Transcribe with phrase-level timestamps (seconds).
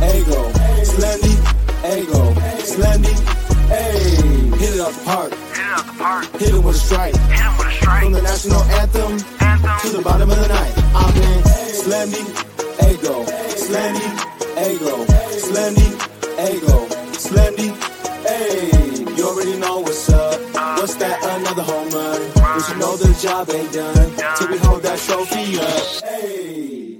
[0.00, 0.48] Ego,
[0.82, 1.34] Slendy,
[1.84, 2.32] Ego,
[2.64, 3.14] Slendy,
[3.68, 4.56] hey.
[4.58, 5.30] Hit it out the park.
[5.30, 6.24] Hit it out the park.
[6.40, 7.16] Hit it with a strike.
[7.16, 8.02] Hit him with a strike.
[8.02, 9.90] From the national anthem, Anthem.
[9.90, 10.72] to the bottom of the night.
[10.94, 11.42] I'm in
[11.80, 12.22] Slendy,
[12.88, 13.24] Ego,
[13.60, 14.08] Slendy,
[14.68, 15.04] Ego,
[15.36, 15.88] Slendy,
[16.48, 16.86] Ego,
[17.20, 17.68] Slendy,
[18.24, 19.16] hey.
[19.16, 20.40] You already know what's up.
[20.78, 21.22] What's that?
[21.22, 22.20] Another home run.
[22.56, 26.04] We should know the job ain't done till we hold that trophy up.
[26.04, 26.99] Hey.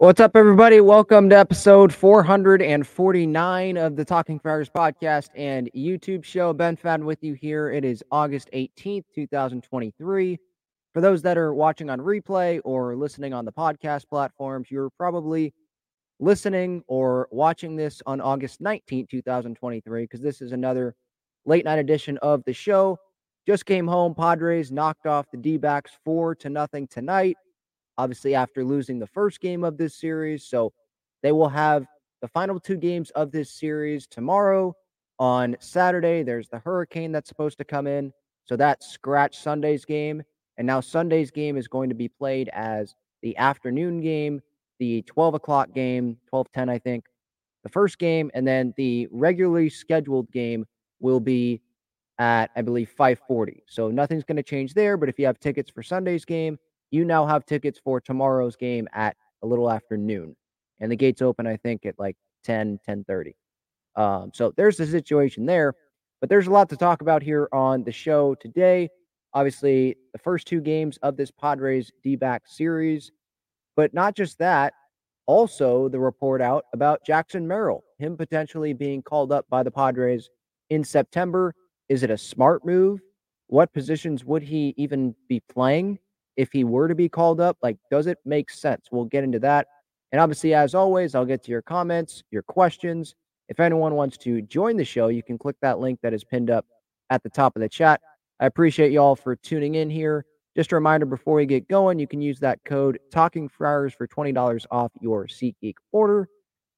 [0.00, 0.80] What's up, everybody?
[0.80, 6.54] Welcome to episode 449 of the Talking Friars podcast and YouTube show.
[6.54, 7.70] Ben Fadden with you here.
[7.70, 10.38] It is August 18th, 2023.
[10.94, 15.52] For those that are watching on replay or listening on the podcast platforms, you're probably
[16.18, 20.94] listening or watching this on August 19th, 2023, because this is another
[21.44, 22.96] late night edition of the show.
[23.46, 24.14] Just came home.
[24.14, 27.36] Padres knocked off the D backs four to nothing tonight
[27.98, 30.44] obviously after losing the first game of this series.
[30.44, 30.72] So
[31.22, 31.86] they will have
[32.22, 34.74] the final two games of this series tomorrow.
[35.18, 38.12] On Saturday, there's the hurricane that's supposed to come in.
[38.46, 40.22] So that scratch Sunday's game.
[40.56, 44.40] And now Sunday's game is going to be played as the afternoon game,
[44.78, 47.04] the 12 o'clock game, 1210, I think,
[47.62, 48.30] the first game.
[48.34, 50.66] And then the regularly scheduled game
[51.00, 51.60] will be
[52.18, 53.62] at, I believe, 540.
[53.66, 54.96] So nothing's going to change there.
[54.96, 56.58] But if you have tickets for Sunday's game,
[56.90, 60.36] you now have tickets for tomorrow's game at a little after noon
[60.80, 63.36] and the gates open i think at like 10 10 30
[63.96, 65.74] um, so there's the situation there
[66.20, 68.90] but there's a lot to talk about here on the show today.
[69.32, 73.12] Obviously the first two games of this padres d-back series
[73.76, 74.74] but not just that
[75.26, 80.28] also the report out about jackson merrill him potentially being called up by the padres
[80.70, 81.54] in september.
[81.88, 83.00] Is it a smart move?
[83.48, 85.98] What positions would he even be playing
[86.36, 87.56] if he were to be called up?
[87.62, 88.86] Like, does it make sense?
[88.90, 89.66] We'll get into that.
[90.12, 93.14] And obviously, as always, I'll get to your comments, your questions.
[93.48, 96.50] If anyone wants to join the show, you can click that link that is pinned
[96.50, 96.66] up
[97.10, 98.00] at the top of the chat.
[98.40, 100.24] I appreciate you all for tuning in here.
[100.56, 104.08] Just a reminder before we get going, you can use that code Talking Friars for
[104.08, 106.28] $20 off your SeatGeek order.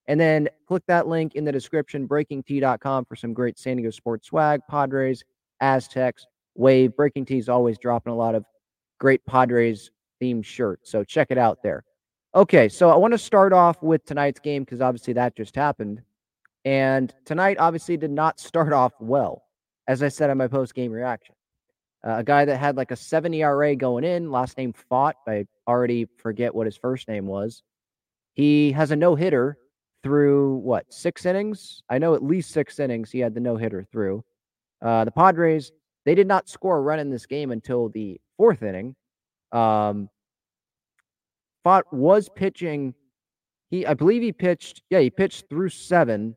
[0.09, 4.29] And then click that link in the description, breakingt.com for some great San Diego sports
[4.29, 5.25] swag, Padres,
[5.61, 6.95] Aztecs, Wave.
[6.97, 8.45] Breaking T is always dropping a lot of
[9.03, 9.91] great Padres
[10.23, 10.79] themed shirt.
[10.85, 11.83] So check it out there.
[12.37, 16.01] Okay, so I want to start off with tonight's game because obviously that just happened.
[16.65, 19.43] And tonight obviously did not start off well,
[19.89, 21.35] as I said in my post game reaction.
[22.07, 25.15] Uh, a guy that had like a 7 ERA going in, last name Pfaadt.
[25.27, 27.65] I already forget what his first name was.
[28.35, 29.59] He has a no hitter
[30.05, 31.83] through what, six innings?
[31.91, 34.25] I know at least six innings he had the no hitter through.
[34.81, 35.73] Uh, the Padres,
[36.05, 38.95] they did not score a run in this game until the fourth inning.
[39.53, 40.09] Um,
[41.65, 42.95] Pfaadt was pitching.
[43.71, 44.83] He, I believe, he pitched.
[44.91, 46.37] Yeah, he pitched through seven,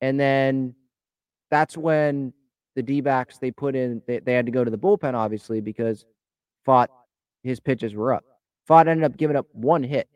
[0.00, 0.74] and then
[1.50, 2.32] that's when
[2.76, 4.02] the D backs they put in.
[4.06, 6.06] They, they had to go to the bullpen, obviously, because
[6.66, 6.88] Pfaadt
[7.42, 8.24] his pitches were up.
[8.68, 10.08] Pfaadt ended up giving up one hit,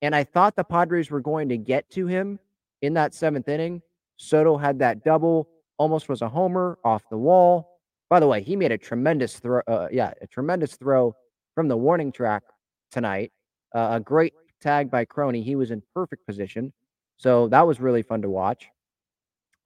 [0.00, 2.38] and I thought the Padres were going to get to him
[2.82, 3.82] in that seventh inning.
[4.16, 7.71] Soto had that double, almost was a homer off the wall.
[8.12, 9.62] By the way, he made a tremendous throw.
[9.66, 11.16] Uh, yeah, a tremendous throw
[11.54, 12.42] from the warning track
[12.90, 13.32] tonight.
[13.74, 15.42] Uh, a great tag by Crony.
[15.42, 16.74] He was in perfect position.
[17.16, 18.68] So that was really fun to watch.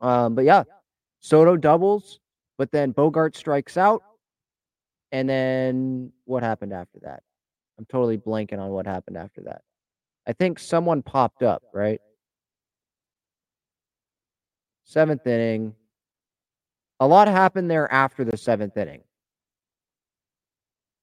[0.00, 0.62] Um, but yeah,
[1.18, 2.20] Soto doubles,
[2.56, 4.04] but then Bogaerts strikes out.
[5.10, 7.24] And then what happened after that?
[7.80, 9.62] I'm totally blanking on what happened after that.
[10.24, 12.00] I think someone popped up, right?
[14.84, 15.74] Seventh inning.
[17.00, 19.02] A lot happened there after the seventh inning.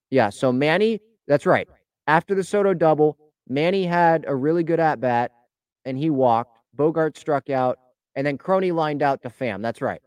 [0.10, 1.68] Yeah, so Manny, that's right.
[2.08, 3.18] After the Soto double,
[3.48, 5.32] Manny had a really good at bat
[5.86, 6.60] and he walked.
[6.76, 7.78] Bogaerts struck out,
[8.16, 9.62] and then Crony lined out to Pham.
[9.62, 10.02] That's right.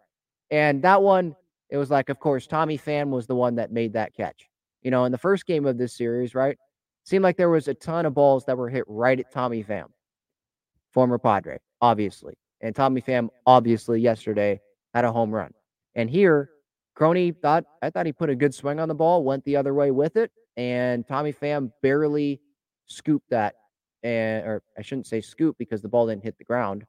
[0.51, 1.37] And that one,
[1.71, 4.49] it was like, of course, Tommy Pham was the one that made that catch.
[4.83, 6.59] You know, in the first game of this series, right?
[7.05, 9.87] Seemed like there was a ton of balls that were hit right at Tommy Pham,
[10.93, 12.35] former Padre, obviously.
[12.61, 14.61] And Tommy Pham, obviously, yesterday
[14.95, 15.53] had a home run.
[15.97, 16.51] And here,
[16.95, 19.75] Crony thought I thought he put a good swing on the ball, went the other
[19.75, 22.41] way with it, and Tommy Pham barely
[22.87, 23.55] scooped that,
[24.03, 26.85] and or I shouldn't say scoop because the ball didn't hit the ground,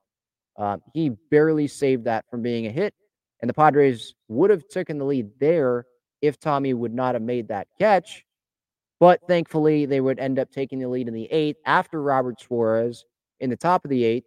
[0.58, 2.94] Um, he barely saved that from being a hit,
[3.42, 5.86] and the Padres would have taken the lead there
[6.22, 8.26] if Tommy would not have made that catch.
[9.00, 13.06] But thankfully, they would end up taking the lead in the eighth after Robert Suarez
[13.40, 14.26] in the top of the eighth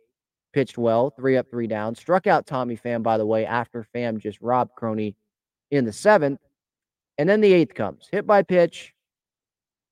[0.52, 4.18] pitched well, three up, three down, struck out Tommy Pham, by the way, after Pham
[4.18, 5.14] just robbed Crony
[5.70, 6.40] in the seventh.
[7.18, 8.94] And then the eighth comes, hit by pitch.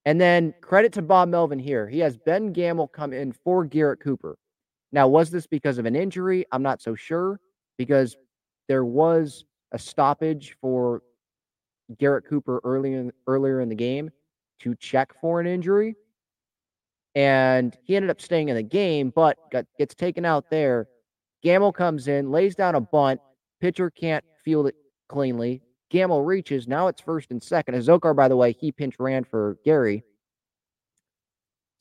[0.05, 1.87] And then credit to Bob Melvin here.
[1.87, 4.39] He has Ben Gamel come in for Garrett Cooper.
[4.91, 6.47] Now, was this because of an injury?
[6.51, 7.41] I'm not so sure
[7.77, 8.17] because
[8.69, 11.03] there was a stoppage for
[11.99, 14.11] Garrett Cooper earlier earlier in the game
[14.61, 15.95] to check for an injury
[17.19, 20.87] and he ended up staying in the game, but got, gets taken out there.
[21.43, 23.21] Gamel comes in, lays down a bunt.
[23.61, 24.77] Pitcher can't field it
[25.09, 25.61] cleanly.
[25.91, 26.69] Gamel reaches.
[26.69, 27.75] Now it's first and second.
[27.75, 30.05] Azocar, by the way, he pinch ran for Gary.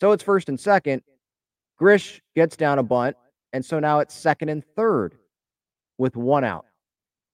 [0.02, 1.04] So it's first and second.
[1.78, 3.16] Grish gets down a bunt.
[3.54, 5.20] And so now it's second and third
[6.00, 6.66] with one out.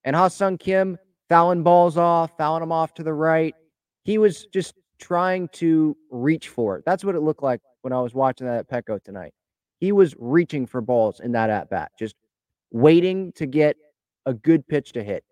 [0.03, 0.97] And Ha-Seong Kim
[1.29, 3.55] fouling balls off, fouling him off to the right.
[4.03, 6.83] He was just trying to reach for it.
[6.85, 9.33] That's what it looked like when I was watching that at Petco tonight.
[9.79, 12.15] He was reaching for balls in that at bat, just
[12.71, 13.75] waiting to get
[14.25, 15.23] a good pitch to hit.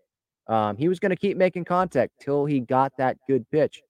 [0.48, 3.82] Um, he was going to keep making contact till he got that good pitch.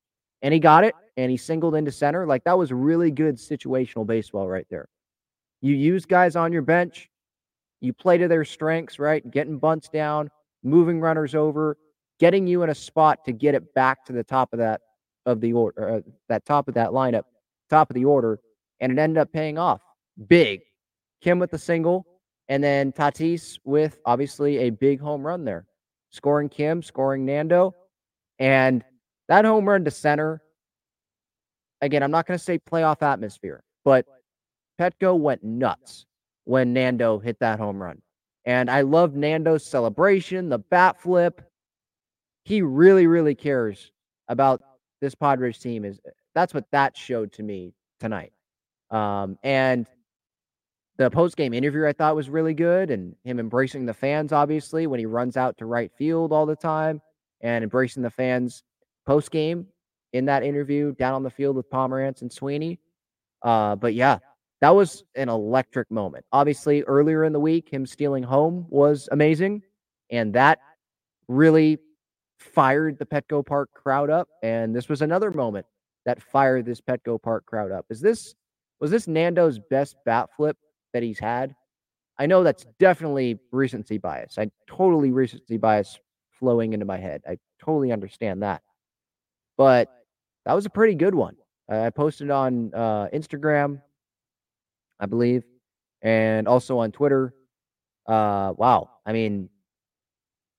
[0.44, 2.26] And he got it and he singled into center.
[2.26, 4.88] Like that was really good situational baseball right there.
[5.62, 7.10] You use guys on your bench,
[7.80, 9.30] you play to their strengths, right?
[9.30, 10.30] Getting bunts down,
[10.64, 11.78] moving runners over,
[12.20, 14.82] getting you in a spot to get it back to the top of that
[15.26, 17.24] of the order, uh, that top of that lineup,
[17.70, 18.40] top of the order,
[18.82, 19.82] and it ended up paying off
[20.28, 20.62] big.
[21.22, 22.06] Kim with the single,
[22.50, 25.66] and then Tatis with obviously a big home run there,
[26.10, 27.76] scoring Kim, scoring Nando,
[28.40, 28.84] and
[29.28, 30.42] that home run to center.
[31.82, 34.06] Again, I'm not going to say playoff atmosphere, but
[34.80, 36.06] Petco went nuts
[36.46, 38.02] when Nando hit that home run.
[38.46, 41.42] And I love Nando's celebration, the bat flip.
[42.44, 43.92] He really, really cares
[44.28, 44.62] about
[45.00, 45.86] this Padres team.
[45.86, 46.00] Is
[46.34, 48.34] that's what that showed to me tonight.
[48.92, 49.88] Um, and
[50.98, 54.86] the post game interview I thought was really good, and him embracing the fans, obviously,
[54.86, 57.02] when he runs out to right field all the time,
[57.42, 58.64] and embracing the fans
[59.06, 59.66] post game
[60.14, 62.80] in that interview down on the field with Pomeranz and Sweeney.
[63.42, 64.20] Uh, but yeah,
[64.60, 66.26] that was an electric moment.
[66.32, 69.64] Obviously, earlier in the week, him stealing home was amazing,
[70.12, 70.60] and that
[71.28, 71.80] really
[72.38, 74.28] fired the Petco Park crowd up.
[74.44, 75.66] And this was another moment
[76.06, 77.86] that fired this Petco Park crowd up.
[77.90, 78.36] Is this
[78.82, 80.58] was this Nando's best bat flip
[80.94, 81.56] that he's had?
[82.18, 84.38] I know that's definitely recency bias.
[84.38, 86.00] I totally recency bias
[86.32, 87.22] flowing into my head.
[87.28, 88.62] I totally understand that.
[89.58, 89.90] But
[90.46, 91.36] that was a pretty good one.
[91.70, 93.82] I posted on uh, Instagram,
[95.00, 95.44] I believe,
[96.02, 97.34] and also on Twitter.
[98.08, 98.90] Uh, wow.
[99.06, 99.50] I mean,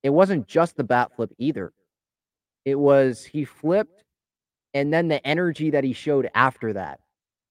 [0.02, 1.72] it wasn't just the bat flip either.
[2.64, 4.04] It was he flipped
[4.74, 7.00] and then the energy that he showed after that.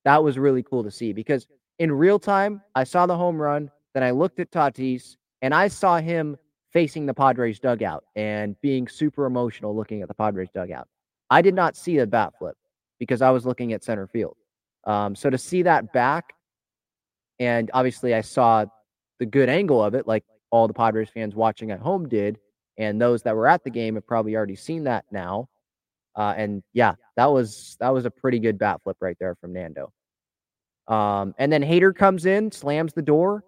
[0.05, 1.47] That was really cool to see because
[1.79, 5.67] in real time, I saw the home run, then I looked at Tatis and I
[5.67, 6.37] saw him
[6.71, 10.87] facing the Padres dugout and being super emotional looking at the Padres dugout.
[11.29, 12.55] I did not see a bat flip
[12.99, 14.37] because I was looking at center field.
[14.85, 16.33] Um, so to see that back,
[17.39, 18.65] and obviously I saw
[19.19, 22.37] the good angle of it, like all the Padres fans watching at home did,
[22.77, 25.49] and those that were at the game have probably already seen that now.
[26.15, 29.53] Uh, and yeah, that was that was a pretty good bat flip right there from
[29.53, 29.91] Nando.
[30.87, 33.43] Um, and then Hader comes in, slams the door,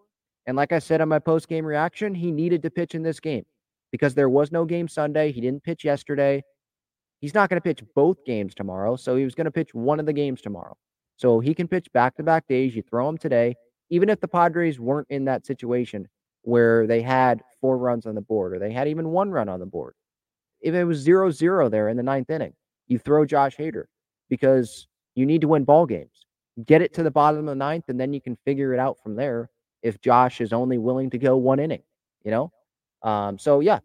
[0.45, 3.19] and like I said on my post game reaction, he needed to pitch in this
[3.19, 3.45] game
[3.91, 5.31] because there was no game Sunday.
[5.31, 6.43] He didn't pitch yesterday.
[7.19, 9.99] He's not going to pitch both games tomorrow, so he was going to pitch one
[9.99, 10.75] of the games tomorrow.
[11.17, 12.75] So he can pitch back to back days.
[12.75, 13.55] You throw him today,
[13.89, 16.07] even if the Padres weren't in that situation
[16.41, 19.59] where they had four runs on the board or they had even one run on
[19.59, 19.93] the board
[20.63, 22.53] if it was zero zero there in the ninth inning,
[22.87, 23.85] you throw Josh Hader
[24.29, 26.25] because you need to win ball games.
[26.65, 28.97] Get it to the bottom of the ninth, and then you can figure it out
[29.01, 29.49] from there.
[29.81, 31.83] If Josh is only willing to go one inning,
[32.23, 32.51] you know.
[33.01, 33.79] Um, so yeah,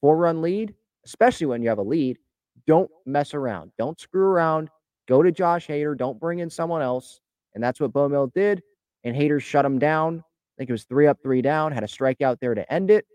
[0.00, 2.18] four run lead, especially when you have a lead.
[2.66, 3.72] Don't mess around.
[3.78, 4.70] Don't screw around.
[5.06, 5.96] Go to Josh Hader.
[5.96, 7.20] Don't bring in someone else.
[7.54, 8.62] And that's what Bowmel did.
[9.04, 10.20] And Hader shut him down.
[10.20, 11.72] I think it was three up, three down.
[11.72, 13.06] Had a strikeout there to end it.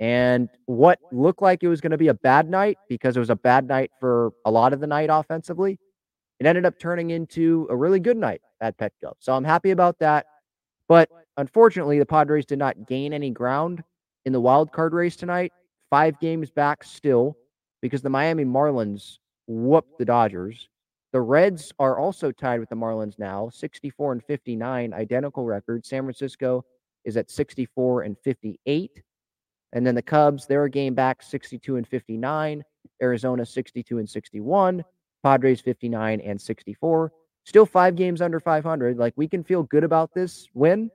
[0.00, 3.30] And what looked like it was going to be a bad night because it was
[3.30, 5.78] a bad night for a lot of the night offensively,
[6.38, 9.14] it ended up turning into a really good night at Petco.
[9.18, 10.26] So I'm happy about that.
[10.88, 13.82] But unfortunately, the Padres did not gain any ground
[14.24, 15.52] in the wild card race tonight.
[15.90, 17.36] Five games back still
[17.82, 20.68] because the Miami Marlins whooped the Dodgers.
[21.12, 25.86] The Reds are also tied with the Marlins now, 64 and 59, identical record.
[25.86, 26.64] San Francisco
[27.04, 29.02] is at 64 and 58.
[29.72, 32.64] And then the Cubs, they're a game back, 62 and 59.
[33.02, 34.84] Arizona, 62 and 61.
[35.22, 37.12] Padres, 59 and 64.
[37.44, 38.98] Still five games under 500.
[38.98, 40.90] Like we can feel good about this win,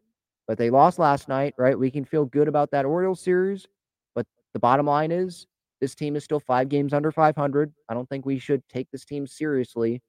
[0.48, 1.78] but they lost last night, right?
[1.78, 3.68] We can feel good about that Orioles series.
[4.16, 5.48] But the bottom line is
[5.82, 7.74] this team is still five games under 500.
[7.90, 10.02] I don't think we should take this team seriously.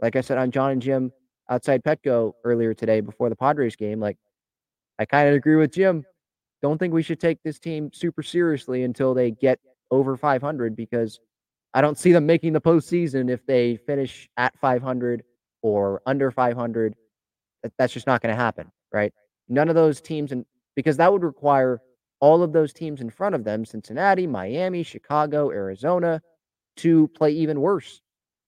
[0.00, 1.12] Like I said on John and Jim
[1.48, 4.16] outside Petco earlier today before the Padres game, like
[4.98, 6.04] I kind of agree with Jim.
[6.62, 9.58] Don't think we should take this team super seriously until they get
[9.90, 11.20] over 500 because
[11.72, 15.22] I don't see them making the postseason if they finish at 500
[15.62, 16.94] or under 500.
[17.78, 19.12] That's just not going to happen, right?
[19.48, 20.44] None of those teams, and
[20.76, 21.80] because that would require
[22.20, 26.20] all of those teams in front of them Cincinnati, Miami, Chicago, Arizona
[26.76, 28.00] to play even worse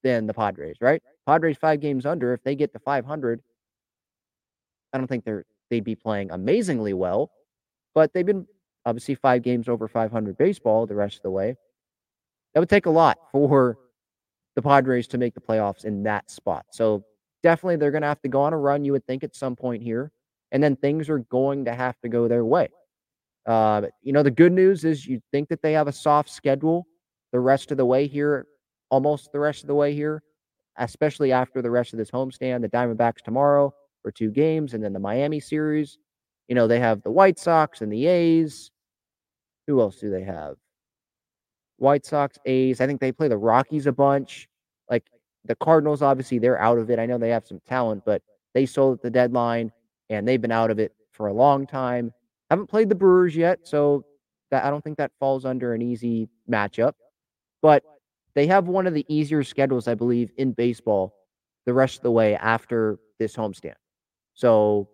[0.03, 1.03] than the Padres, right?
[1.27, 2.33] Padres five games under.
[2.33, 3.41] If they get to 500,
[4.93, 7.31] I don't think they're they'd be playing amazingly well,
[7.95, 8.47] but they've been
[8.85, 11.57] obviously five games over 500 baseball the rest of the way.
[12.55, 13.79] That would take a lot for
[14.57, 16.67] the Padres to make the playoffs in that spot.
[16.71, 17.05] So
[17.43, 19.57] definitely they're going to have to go on a run, you would think, at some
[19.57, 20.13] point here.
[20.51, 22.69] And then things are going to have to go their way.
[23.47, 26.87] Uh, you know, the good news is you think that they have a soft schedule
[27.33, 28.47] the rest of the way here,
[28.91, 30.23] almost the rest of the way here,
[30.77, 32.61] especially after the rest of this homestand.
[32.61, 35.99] The Diamondbacks tomorrow for two games, and then the Miami series.
[36.53, 38.71] You know, they have the White Sox and the A's.
[39.67, 40.57] Who else do they have?
[41.79, 42.79] White Sox, A's.
[42.79, 44.51] I think they play the Rockies a bunch.
[44.91, 45.07] Like
[45.47, 46.99] the Cardinals, obviously, they're out of it.
[46.99, 48.21] I know they have some talent, but
[48.53, 49.73] they sold at the deadline
[50.11, 52.13] and they've been out of it for a long time.
[52.51, 54.05] Haven't played the Brewers yet, so
[54.51, 56.93] that I don't think that falls under an easy matchup.
[57.63, 57.83] But
[58.35, 61.15] they have one of the easier schedules, I believe, in baseball
[61.65, 63.77] the rest of the way after this homestand.
[64.35, 64.91] So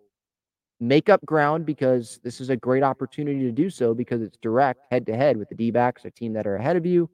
[0.79, 4.81] make up ground because this is a great opportunity to do so because it's direct
[4.91, 7.09] head to head with the D backs, a team that are ahead of you,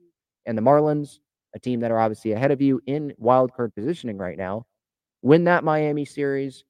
[0.46, 1.18] and the Marlins,
[1.54, 4.66] a team that are obviously ahead of you in wild card positioning right now.
[5.22, 6.64] Win that Miami series,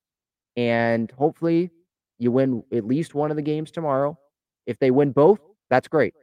[0.56, 1.70] and hopefully
[2.18, 4.18] you win at least one of the games tomorrow.
[4.66, 6.14] If they win both, that's great.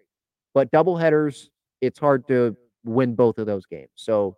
[0.53, 1.49] But double headers,
[1.81, 3.89] it's hard to win both of those games.
[3.95, 4.37] So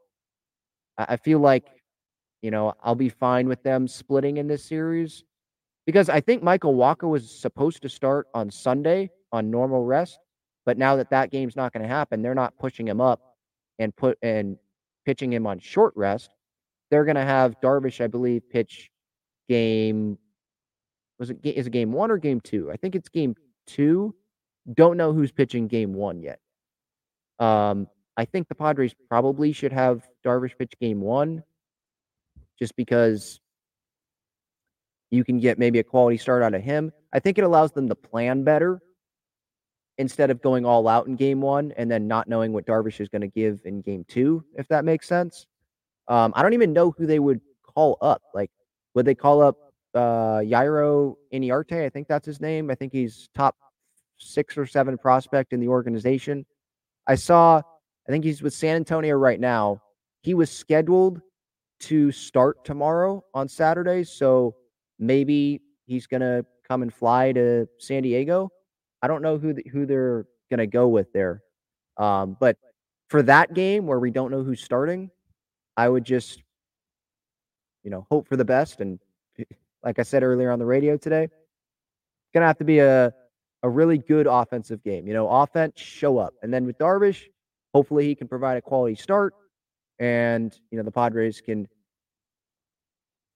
[0.97, 1.65] I feel like,
[2.41, 5.23] you know, I'll be fine with them splitting in this series
[5.85, 10.19] because I think Michael Wacha was supposed to start on Sunday on normal rest,
[10.65, 13.21] but now that that game's not going to happen, they're not pushing him up
[13.79, 14.57] and put and
[15.05, 16.31] pitching him on short rest.
[16.89, 18.89] They're going to have Darvish, I believe, pitch
[19.47, 20.17] game.
[21.19, 22.71] Was it is it game one or game two?
[22.71, 23.35] I think it's game
[23.67, 24.15] two.
[24.73, 26.39] Don't know who's pitching game one yet.
[27.39, 27.87] Um,
[28.17, 31.43] I think the Padres probably should have Darvish pitch game one,
[32.57, 33.39] just because
[35.15, 36.91] you can get maybe a quality start out of him.
[37.13, 38.81] I think it allows them to plan better
[39.97, 43.07] instead of going all out in game one and then not knowing what Darvish is
[43.07, 45.47] going to give in game two, if that makes sense.
[46.07, 48.21] Um, I don't even know who they would call up.
[48.33, 48.51] Like,
[48.93, 49.57] would they call up
[49.93, 51.85] uh, Jairo Iriarte?
[51.85, 52.69] I think that's his name.
[52.69, 53.55] I think he's top
[54.17, 56.45] six or seven prospect in the organization.
[57.07, 57.61] I saw,
[58.07, 59.81] I think he's with San Antonio right now.
[60.21, 61.21] He was scheduled
[61.81, 64.03] to start tomorrow on Saturday.
[64.03, 64.55] So
[64.99, 68.51] maybe he's going to come and fly to San Diego.
[69.01, 71.41] I don't know who the, who they're going to go with there.
[71.97, 72.57] Um, but
[73.09, 75.09] for that game where we don't know who's starting,
[75.77, 76.41] I would just,
[77.83, 78.81] you know, hope for the best.
[78.81, 78.99] And
[79.83, 83.13] like I said earlier on the radio today, it's going to have to be a,
[83.63, 85.07] a really good offensive game.
[85.07, 86.33] You know, offense, show up.
[86.41, 87.23] And then with Darvish,
[87.73, 89.33] hopefully he can provide a quality start.
[89.99, 91.67] And, you know, the Padres can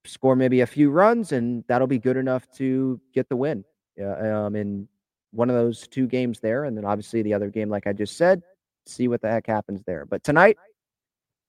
[0.06, 3.64] score maybe a few runs, and that'll be good enough to get the win.
[4.00, 4.88] Um, in
[5.32, 8.18] one of those two games there, and then obviously the other game, like I just
[8.18, 8.42] said,
[8.86, 10.06] see what the heck happens there.
[10.06, 10.58] But tonight,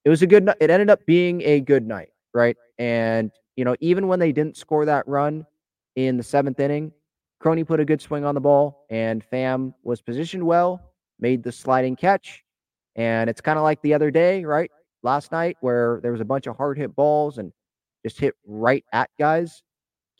[0.04, 0.48] it was a good.
[0.60, 2.56] It ended up being a good night, right?
[2.78, 5.46] And you know, even when they didn't score that run
[5.96, 6.92] in the seventh inning,
[7.38, 10.80] Crony put a good swing on the ball, and Pham was positioned well,
[11.20, 12.44] made the sliding catch,
[12.96, 14.70] and it's kind of like the other day, right?
[15.02, 17.52] Last night, where there was a bunch of hard hit balls and
[18.04, 19.62] just hit right at guys.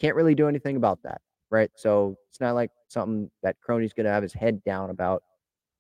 [0.01, 1.21] Can't really do anything about that,
[1.51, 1.71] right?
[1.77, 5.23] So it's not like something that Crony's going to have his head down about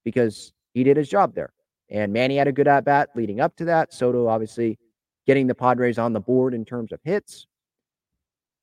[0.05, 1.53] because he did his job there.
[1.91, 3.93] And Manny had a good at bat leading up to that.
[3.93, 4.79] Soto obviously
[5.27, 7.47] getting the Padres on the board in terms of hits.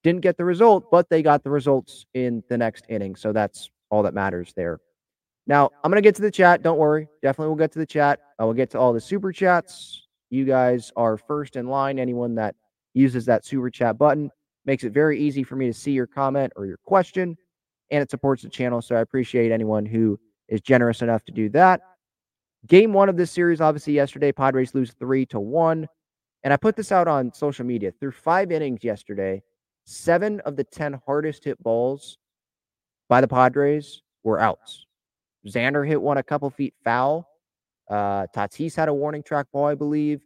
[0.03, 3.15] Didn't get the result, but they got the results in the next inning.
[3.15, 4.79] So that's all that matters there.
[5.47, 6.61] Now, I'm going to get to the chat.
[6.61, 7.07] Don't worry.
[7.21, 8.19] Definitely we'll get to the chat.
[8.37, 10.07] I will get to all the super chats.
[10.29, 11.99] You guys are first in line.
[11.99, 12.55] Anyone that
[12.97, 14.29] uses that super chat button.
[14.65, 17.37] Makes it very easy for me to see your comment or your question.
[17.89, 18.81] and it supports the channel.
[18.81, 21.81] So I appreciate anyone who is generous enough to do that.
[22.67, 25.87] Game one of this series, obviously, yesterday, Padres lose three to one.
[26.43, 27.93] And I put this out on social media.
[27.99, 29.41] Through five innings yesterday,
[29.85, 32.17] seven of the 10 hardest hit balls
[33.07, 34.85] by the Padres were outs.
[35.47, 37.29] Xander hit one a couple feet foul.
[37.89, 40.19] Uh, Tatis had a warning track ball, I believe.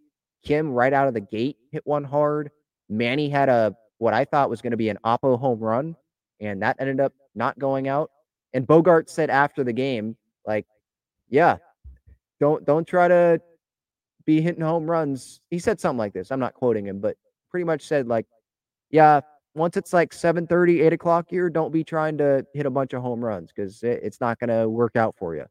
[0.43, 2.49] Kim, right out of the gate, hit one hard.
[2.91, 5.95] Manny had a what I thought was going to be an Oppo home run,
[6.39, 8.11] and that ended up not going out.
[8.53, 10.65] And Bogaerts said after the game, like,
[11.29, 11.57] yeah,
[12.39, 13.41] don't don't try to
[14.25, 15.39] be hitting home runs.
[15.49, 16.31] He said something like this.
[16.31, 17.15] I'm not quoting him, but
[17.49, 18.25] pretty much said like,
[18.89, 19.21] yeah,
[19.55, 22.93] once it's like 7 30, 8 o'clock here, don't be trying to hit a bunch
[22.93, 25.45] of home runs because it, it's not going to work out for you.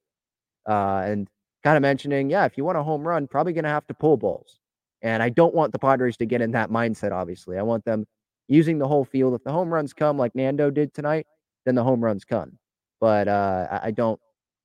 [0.68, 1.28] Uh, and
[1.64, 3.94] kind of mentioning, yeah, if you want a home run, probably going to have to
[3.94, 4.60] pull balls.
[5.02, 7.59] And I don't want the Padres to get in that mindset, obviously.
[7.59, 8.07] I want them
[8.49, 9.35] using the whole field.
[9.35, 11.26] If the home runs come like Nando did tonight,
[11.64, 12.59] then the home runs come.
[13.00, 14.21] But uh, I, don't,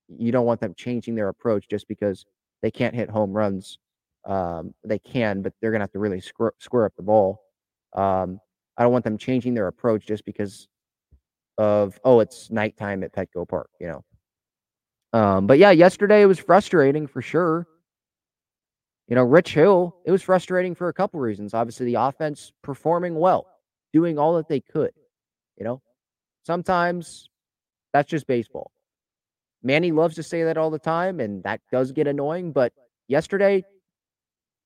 [0.10, 2.26] you don't want them changing their approach just because
[2.62, 3.78] they can't hit home runs.
[4.26, 7.42] Um, they can, but they're going to have to really square, square up the ball.
[7.94, 8.40] Um,
[8.78, 10.68] I don't want them changing their approach just because
[11.58, 14.04] of oh, it's nighttime at Petco Park, you know.
[15.18, 17.68] Um, but yeah, yesterday it was frustrating for sure.
[19.08, 21.54] You know, Rich Hill, it was frustrating for a couple reasons.
[21.54, 23.46] Obviously, the offense performing well,
[23.94, 24.92] doing all that they could.
[25.58, 25.82] You know,
[26.44, 27.30] sometimes
[27.94, 28.72] that's just baseball.
[29.64, 32.52] Manny loves to say that all the time, and that does get annoying.
[32.52, 32.74] But
[33.08, 33.64] yesterday,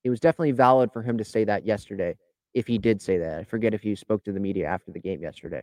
[0.04, 2.16] it was definitely valid for him to say that yesterday
[2.54, 3.38] if he did say that.
[3.38, 5.62] I forget if he spoke to the media after the game yesterday.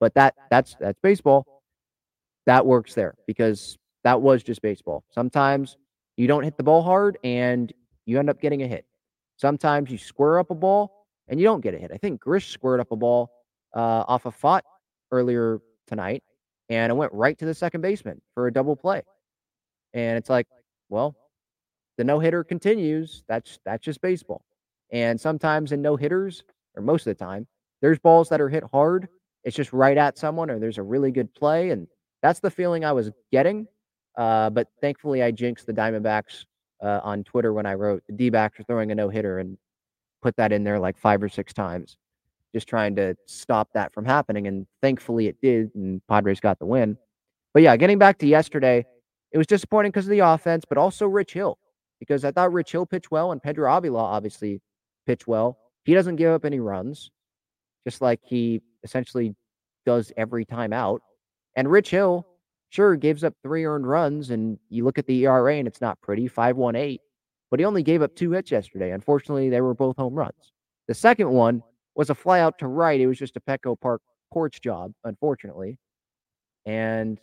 [0.00, 1.46] But that that's that's baseball.
[2.46, 5.04] That works there because that was just baseball.
[5.10, 5.76] Sometimes
[6.16, 7.72] you don't hit the ball hard and
[8.06, 8.84] you end up getting a hit.
[9.36, 11.90] Sometimes you square up a ball and you don't get a hit.
[11.92, 13.30] I think Grish squared up a ball
[13.74, 14.62] uh, off a of
[15.10, 16.22] earlier tonight,
[16.68, 19.02] and it went right to the second baseman for a double play.
[19.92, 20.46] And it's like,
[20.88, 21.16] well,
[21.96, 23.22] the no hitter continues.
[23.28, 24.44] That's that's just baseball.
[24.90, 26.44] And sometimes in no hitters,
[26.76, 27.46] or most of the time,
[27.80, 29.08] there's balls that are hit hard.
[29.44, 31.70] It's just right at someone, or there's a really good play.
[31.70, 31.86] And
[32.22, 33.66] that's the feeling I was getting.
[34.16, 36.44] Uh, but thankfully, I jinxed the Diamondbacks
[36.84, 39.56] uh, on Twitter when I wrote the D backs are throwing a no hitter and
[40.22, 41.96] put that in there like five or six times,
[42.54, 44.46] just trying to stop that from happening.
[44.46, 45.70] And thankfully, it did.
[45.74, 46.96] And Padres got the win.
[47.54, 48.84] But yeah, getting back to yesterday,
[49.32, 51.58] it was disappointing because of the offense, but also Rich Hill,
[52.00, 54.60] because I thought Rich Hill pitched well and Pedro Avila obviously
[55.06, 55.58] pitched well.
[55.84, 57.10] He doesn't give up any runs,
[57.86, 59.34] just like he essentially
[59.86, 61.02] does every time out.
[61.56, 62.26] And Rich Hill,
[62.74, 66.00] sure, gives up three earned runs, and you look at the ERA and it's not
[66.00, 66.98] pretty, 518.
[67.50, 68.90] But he only gave up two hits yesterday.
[68.90, 70.52] Unfortunately, they were both home runs.
[70.88, 71.62] The second one
[71.94, 73.00] was a fly out to right.
[73.00, 75.78] It was just a Petco Park porch job, unfortunately.
[76.66, 77.20] And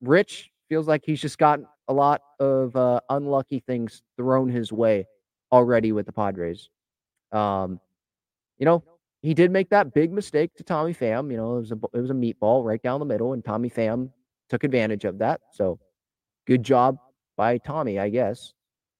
[0.00, 5.06] Rich feels like he's just gotten a lot of uh, unlucky things thrown his way
[5.52, 6.70] already with the Padres.
[7.32, 7.80] Um,
[8.56, 8.82] you know,
[9.20, 11.30] he did make that big mistake to Tommy Pham.
[11.30, 13.68] You know, it was a it was a meatball right down the middle, and Tommy
[13.68, 14.10] Pham
[14.48, 15.40] took advantage of that.
[15.52, 15.78] So,
[16.46, 16.98] good job
[17.36, 18.52] by Tommy, I guess.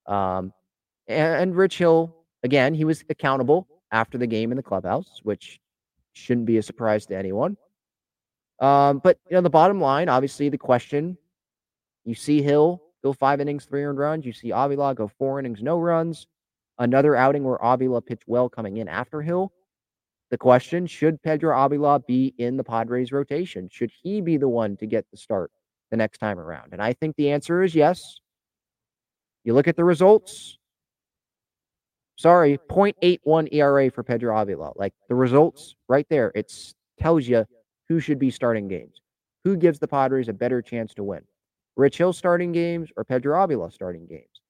[0.07, 0.53] Um,
[1.09, 5.61] and, Rich Hill again, he was accountable after the game in the clubhouse, which
[6.13, 7.57] shouldn't be a surprise to anyone.
[8.61, 11.17] Um, but you know, the bottom line, obviously, the question:
[12.05, 14.25] you see Hill go five innings, three earned runs.
[14.25, 16.27] You see Avila go four innings, no runs.
[16.79, 19.53] Another outing where Avila pitched well coming in after Hill.
[20.37, 23.71] The question should Pedro Avila be in the Padres rotation?
[23.73, 25.51] Should he be the one to get the start
[25.91, 26.75] the next time around?
[26.75, 28.21] And I think the answer is yes.
[29.45, 30.59] You look at the results.
[32.17, 34.73] Sorry, 0.81 ERA for Pedro Avila.
[34.77, 36.53] Like the results right there, it
[37.01, 37.47] tells you
[37.89, 39.01] who should be starting games.
[39.45, 41.23] Who gives the Padres a better chance to win?
[41.77, 44.43] Rich Hill starting games or Pedro Avila starting games?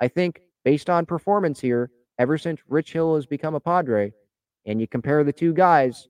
[0.00, 4.12] I think based on performance here, ever since Rich Hill has become a Padre,
[4.66, 6.08] and you compare the two guys,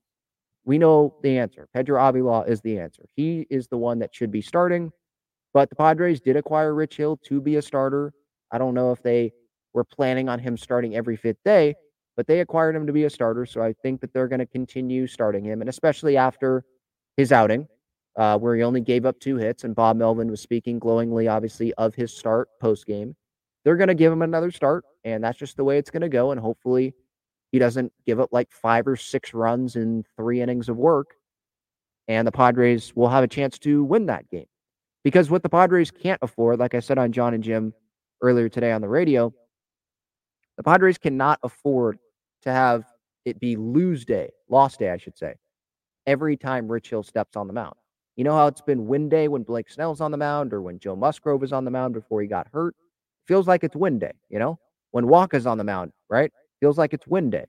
[0.65, 1.69] we know the answer.
[1.75, 3.05] Pedro Avila is the answer.
[3.15, 4.93] He is the one that should be starting.
[5.53, 8.12] But the Padres did acquire Rich Hill to be a starter.
[8.51, 9.33] I don't know if they
[9.75, 11.75] were planning on him starting every fifth day,
[12.17, 13.45] but they acquired him to be a starter.
[13.45, 16.65] So I think that they're going to continue starting him, and especially after
[17.17, 17.67] his outing,
[18.17, 21.73] uh, where he only gave up two hits, and Bob Melvin was speaking glowingly, obviously,
[21.75, 23.15] of his start post game
[23.65, 26.09] they're going to give him another start, and that's just the way it's going to
[26.09, 26.33] go.
[26.33, 26.95] And hopefully,
[27.53, 31.15] he doesn't give up like five or six runs in three innings of work,
[32.09, 34.47] and the Padres will have a chance to win that game.
[35.05, 37.75] Because what the Padres can't afford, like I said on John and Jim
[38.23, 39.33] earlier today on the radio,
[40.57, 41.99] the Padres cannot afford
[42.43, 42.85] to have
[43.25, 45.35] it be lose day, lost day, I should say,
[46.07, 47.75] every time Rich Hill steps on the mound.
[48.17, 50.79] You know how it's been win day when Blake Snell's on the mound or when
[50.79, 52.75] Joe Musgrove is on the mound before he got hurt?
[53.27, 54.59] Feels like it's win day, you know?
[54.91, 56.31] When Wacha's on the mound, right?
[56.62, 57.44] Feels like it's win day.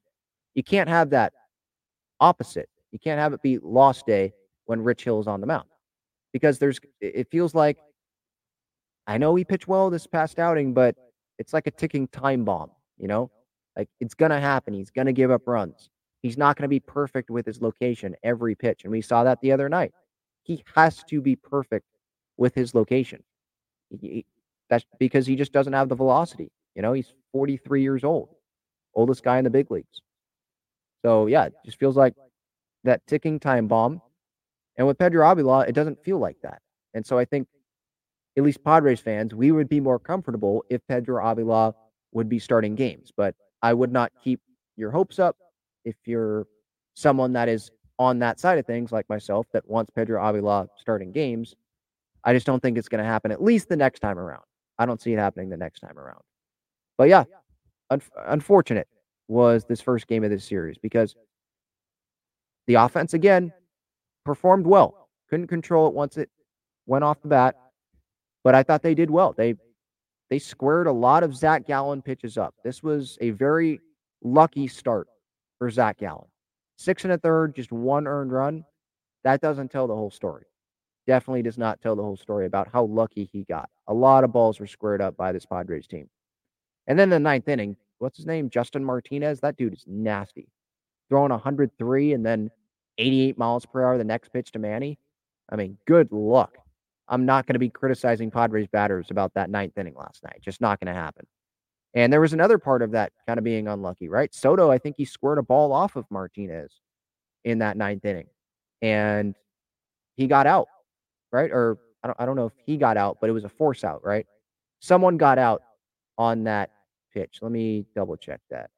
[0.56, 1.34] You can't have that
[2.20, 2.68] opposite.
[2.92, 4.34] You can't have it be loss day
[4.66, 5.68] when Rich Hill is on the mound
[6.32, 7.78] because there's, it feels like,
[9.06, 10.96] I know he pitched well this past outing, but
[11.38, 13.30] it's like a ticking time bomb, you know?
[13.78, 14.74] Like it's to happen.
[14.74, 15.92] He's to give up runs.
[16.24, 18.84] He's not to be perfect with his location every pitch.
[18.84, 19.94] And we saw that the other night.
[20.42, 21.86] He has to be perfect
[22.38, 23.22] with his location.
[23.90, 24.26] He,
[24.70, 26.52] that's because he just doesn't have the velocity.
[26.76, 28.30] You know, he's 43 years old,
[28.96, 30.02] oldest guy in the big leagues.
[31.04, 32.16] So yeah, it just feels like
[32.84, 34.02] that ticking time bomb.
[34.78, 36.62] And with Pedro Avila, it doesn't feel like that.
[36.94, 37.48] And so I think,
[38.36, 41.76] at least Padres fans, we would be more comfortable if Pedro Avila
[42.14, 43.12] would be starting games.
[43.16, 44.42] But I would not keep
[44.76, 45.38] your hopes up
[45.86, 46.48] if you're
[46.96, 51.12] someone that is on that side of things, like myself, that wants Pedro Avila starting
[51.12, 51.56] games.
[52.24, 54.44] I just don't think it's going to happen at least the next time around.
[54.80, 56.22] I don't see it happening the next time around.
[56.98, 57.26] But yeah,
[57.94, 58.88] un- unfortunate
[59.28, 61.16] was this first game of this series because
[62.68, 63.54] the offense again
[64.26, 65.10] performed well.
[65.30, 66.30] Couldn't control it once it
[66.86, 67.56] went off the bat,
[68.44, 69.34] but I thought they did well.
[69.36, 69.56] They
[70.30, 72.56] they squared a lot of Zach Gallen pitches up.
[72.64, 73.80] This was a very
[74.24, 75.08] lucky start
[75.60, 76.28] for Zach Gallen.
[76.78, 78.66] Six and a third, just one earned run.
[79.24, 80.46] That doesn't tell the whole story.
[81.06, 83.70] Definitely does not tell the whole story about how lucky he got.
[83.88, 86.10] A lot of balls were squared up by this Padres team.
[86.88, 88.50] And then the ninth inning, what's his name?
[88.50, 89.40] Justin Martinez.
[89.40, 90.50] That dude is nasty.
[91.10, 92.52] Throwing 103 and then
[92.98, 95.00] 88 miles per hour the next pitch to Manny.
[95.50, 96.58] I mean, good luck.
[97.08, 100.40] I'm not going to be criticizing Padres batters about that ninth inning last night.
[100.42, 101.26] Just not going to happen.
[101.94, 104.34] And there was another part of that kind of being unlucky, right?
[104.34, 106.82] Soto, I think he squared a ball off of Martinez
[107.44, 108.28] in that ninth inning,
[108.82, 109.36] and
[110.16, 110.68] he got out,
[111.32, 111.52] right?
[111.52, 113.84] Or I don't, I don't know if he got out, but it was a force
[113.84, 114.26] out, right?
[114.80, 115.62] Someone got out
[116.18, 116.72] on that
[117.14, 117.40] pitch.
[117.42, 118.70] Let me double check that.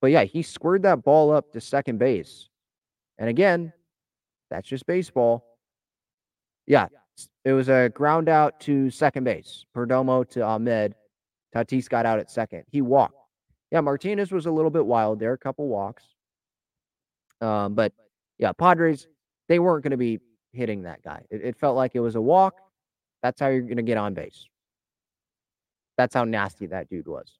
[0.00, 2.48] But yeah, he squared that ball up to second base.
[3.18, 3.72] And again,
[4.50, 5.44] that's just baseball.
[6.66, 6.88] Yeah,
[7.44, 9.64] it was a ground out to second base.
[9.76, 10.94] Perdomo to Ahmed.
[11.54, 12.64] Tatis got out at second.
[12.70, 13.16] He walked.
[13.70, 16.04] Yeah, Martinez was a little bit wild there, a couple walks.
[17.40, 17.92] Um, but
[18.38, 19.06] yeah, Padres,
[19.48, 20.20] they weren't going to be
[20.52, 21.24] hitting that guy.
[21.30, 22.54] It, it, felt like it was a walk.
[23.22, 24.46] That's how you're going to get on base.
[26.00, 27.38] That's how nasty that dude was.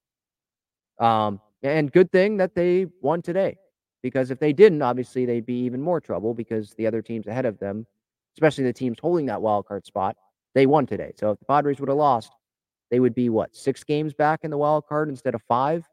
[0.98, 3.56] Um, and good thing that they won today
[4.02, 7.46] because if they didn't, obviously they'd be even more trouble because the other teams ahead
[7.46, 7.86] of them
[8.36, 10.16] especially the teams holding that wild card spot,
[10.54, 11.12] they won today.
[11.16, 12.32] So if the Padres would have lost,
[12.90, 15.86] they would be what six games back in the wild card instead of five.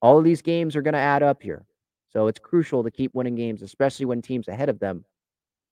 [0.00, 1.64] All of these games are going to add up here,
[2.10, 5.04] so it's crucial to keep winning games, especially when teams ahead of them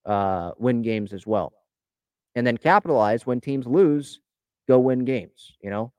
[0.04, 1.52] uh, win games as well,
[2.34, 4.20] and then capitalize when teams lose,
[4.68, 5.52] go win games.
[5.62, 5.92] You know,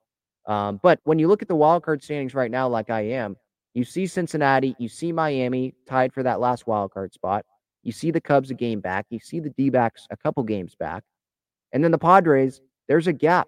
[0.47, 3.35] um, but when you look at the wild card standings right now, like I am,
[3.73, 7.45] you see Cincinnati, you see Miami tied for that last wild card spot.
[7.83, 9.05] You see the Cubs a game back.
[9.09, 11.03] You see the D backs a couple games back.
[11.73, 13.47] And then the Padres, there's a gap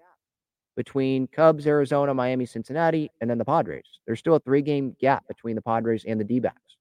[0.76, 3.84] between Cubs, Arizona, Miami, Cincinnati, and then the Padres.
[4.06, 6.76] There's still a three game gap between the Padres and the D backs.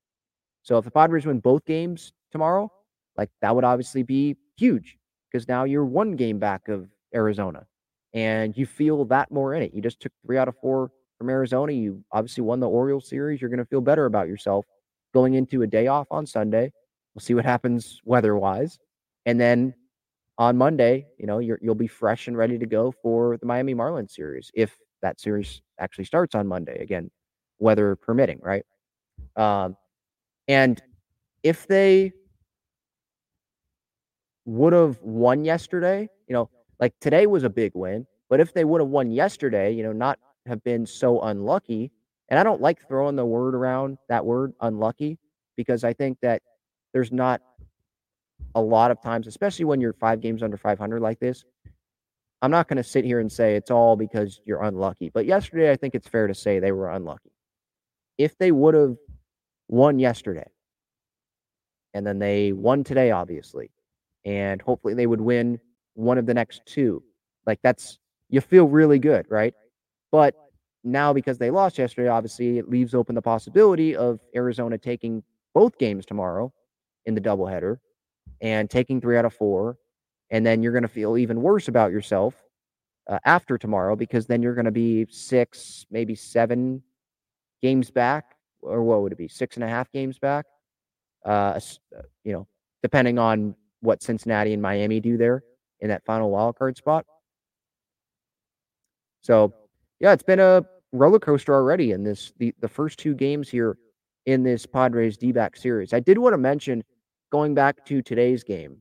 [0.62, 2.72] So if the Padres win both games tomorrow,
[3.18, 4.98] like that would obviously be huge
[5.32, 7.66] because now you're one game back of Arizona
[8.14, 9.74] and you feel that more in it.
[9.74, 11.72] You just took three out of four from Arizona.
[11.74, 13.42] You obviously won the Orioles series.
[13.42, 14.66] You're going to feel better about yourself
[15.14, 16.72] going into a day off on Sunday
[17.20, 18.80] We'll see what happens weather wise.
[19.26, 19.74] And then
[20.38, 23.76] on Monday, you know, you will be fresh and ready to go for the Miami
[23.76, 26.82] Marlins series if that series actually starts on Monday.
[26.82, 27.12] Again,
[27.58, 28.64] weather permitting, right?
[29.36, 29.76] Um,
[30.48, 30.82] and
[31.44, 32.14] if they
[34.46, 38.64] would have won yesterday, you know, like today was a big win, but if they
[38.64, 41.92] would have won yesterday, you know, not have been so unlucky,
[42.30, 45.18] and I don't like throwing the word around that word unlucky
[45.56, 46.42] because I think that
[46.94, 47.42] there's not
[48.56, 51.44] a lot of times, especially when you're five games under 500 like this.
[52.42, 55.10] I'm not going to sit here and say it's all because you're unlucky.
[55.10, 57.32] But yesterday, I think it's fair to say they were unlucky.
[58.18, 58.96] If they would have
[59.68, 60.50] won yesterday,
[61.94, 63.72] and then they won today, obviously,
[64.24, 65.60] and hopefully they would win
[66.00, 67.04] one of the next two,
[67.46, 69.54] like that's, you feel really good, right?
[70.12, 70.34] But
[70.84, 75.78] now because they lost yesterday, obviously, it leaves open the possibility of Arizona taking both
[75.78, 76.54] games tomorrow
[77.06, 77.78] in the doubleheader
[78.42, 79.78] and taking three out of four.
[80.32, 82.34] And then you're going to feel even worse about yourself
[83.10, 86.82] uh, after tomorrow because then you're going to be six, maybe seven
[87.62, 88.36] games back.
[88.62, 89.28] Or what would it be?
[89.28, 90.46] Six and a half games back.
[91.26, 91.60] Uh,
[91.98, 92.48] uh, you know,
[92.84, 95.44] depending on what Cincinnati and Miami do there
[95.82, 97.06] in that final wild card spot.
[99.22, 99.54] So,
[100.00, 103.78] yeah, it's been a roller coaster already in this the, the first two games here
[104.26, 105.94] in this Padres D back series.
[105.94, 106.84] I did want to mention
[107.32, 108.78] going back to today's game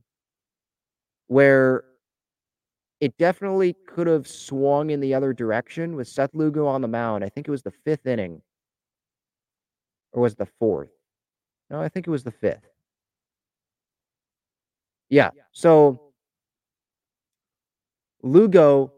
[1.27, 1.83] where
[2.99, 7.23] it definitely could have swung in the other direction with Seth Lugo on the mound.
[7.23, 8.41] I think it was the fifth inning.
[10.11, 10.89] Or was it the fourth?
[11.69, 12.67] No, I think it was the fifth.
[15.09, 15.29] Yeah.
[15.51, 16.08] So
[18.21, 18.91] Lugo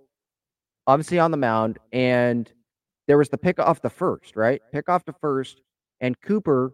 [0.88, 2.51] obviously on the mound, and
[3.07, 4.62] there was the pick off the first, right?
[4.71, 5.62] Pick off the first,
[5.99, 6.73] and Cooper,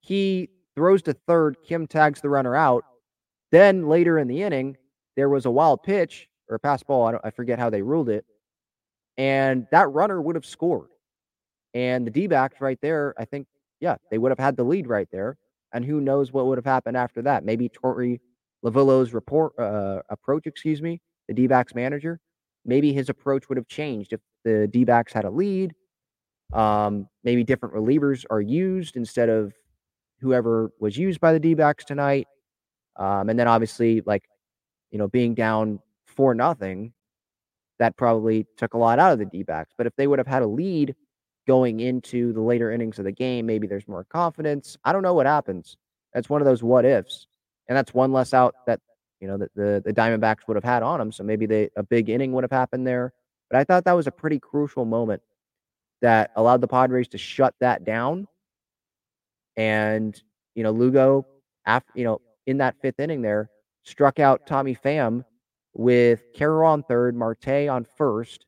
[0.00, 1.56] he throws to third.
[1.66, 2.84] Kim tags the runner out.
[3.52, 4.76] Then later in the inning,
[5.16, 7.06] there was a wild pitch or a pass ball.
[7.06, 8.24] I, I forget how they ruled it.
[9.16, 10.90] And that runner would have scored.
[11.72, 13.46] And the D backs right there, I think,
[13.80, 15.36] yeah, they would have had the lead right there.
[15.72, 17.44] And who knows what would have happened after that?
[17.44, 18.20] Maybe Torey
[18.64, 22.20] Lovullo's report uh, approach, excuse me, the D backs manager.
[22.64, 25.74] Maybe his approach would have changed if the D backs had a lead.
[26.52, 29.52] Um, maybe different relievers are used instead of
[30.20, 32.26] whoever was used by the D backs tonight.
[32.96, 34.24] Um, and then obviously, like
[34.90, 36.92] you know, being down for nothing,
[37.78, 39.72] that probably took a lot out of the D backs.
[39.76, 40.94] But if they would have had a lead
[41.46, 44.76] going into the later innings of the game, maybe there's more confidence.
[44.84, 45.76] I don't know what happens.
[46.12, 47.26] That's one of those what ifs.
[47.68, 48.80] And that's one less out that,
[49.20, 51.12] you know, that the, the Diamondbacks would have had on them.
[51.12, 53.12] So maybe they a big inning would have happened there.
[53.50, 55.22] But I thought that was a pretty crucial moment
[56.02, 58.26] that allowed the Padres to shut that down.
[59.56, 60.20] And,
[60.54, 61.26] you know, Lugo,
[61.66, 63.50] after, you know, in that fifth inning there,
[63.84, 65.24] struck out Tommy Pham
[65.72, 68.46] with Carroll on third, Marte on first.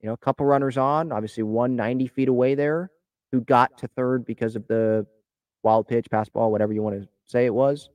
[0.00, 2.90] You know, a couple runners on, obviously 190 feet away there,
[3.32, 5.06] who got to third because of the
[5.62, 7.88] wild pitch, pass ball, whatever you want to say it was.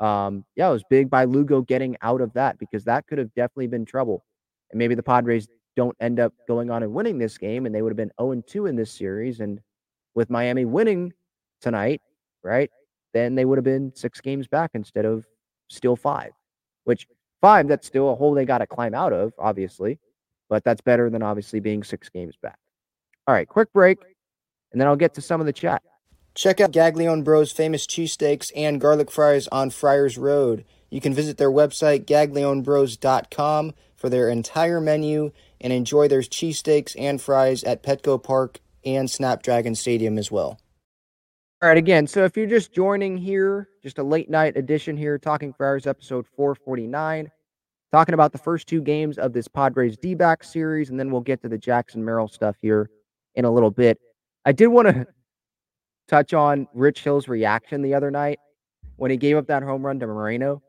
[0.00, 3.32] Um, yeah, it was big by Lugo getting out of that because that could have
[3.34, 4.24] definitely been trouble.
[4.70, 7.82] And maybe the Padres don't end up going on and winning this game, and they
[7.82, 9.40] would have been 0 2 in this series.
[9.40, 9.60] And
[10.14, 11.12] with Miami winning
[11.60, 12.00] tonight,
[12.42, 12.70] right,
[13.12, 15.26] then they would have been six games back instead of
[15.68, 16.32] still five,
[16.84, 17.06] which
[17.40, 19.98] five, that's still a hole they got to climb out of, obviously,
[20.48, 22.58] but that's better than obviously being six games back.
[23.26, 23.98] All right, quick break,
[24.72, 25.82] and then I'll get to some of the chat.
[26.34, 30.64] Check out Gaglione Bros' famous cheesesteaks and garlic fries on Friars Road.
[30.88, 37.20] You can visit their website, gaglionebros.com, for their entire menu and enjoy their cheesesteaks and
[37.20, 40.58] fries at Petco Park and Snapdragon Stadium as well.
[41.62, 45.18] All right, again, so if you're just joining here, just a late night edition here,
[45.18, 47.30] Talking Friars episode 449,
[47.92, 51.20] talking about the first two games of this Padres D back series, and then we'll
[51.20, 52.88] get to the Jackson Merrill stuff here
[53.34, 53.98] in a little bit.
[54.46, 55.06] I did want to
[56.10, 58.40] touch on Rich Hill's reaction the other night
[58.96, 60.60] when he gave up that home run to Moreno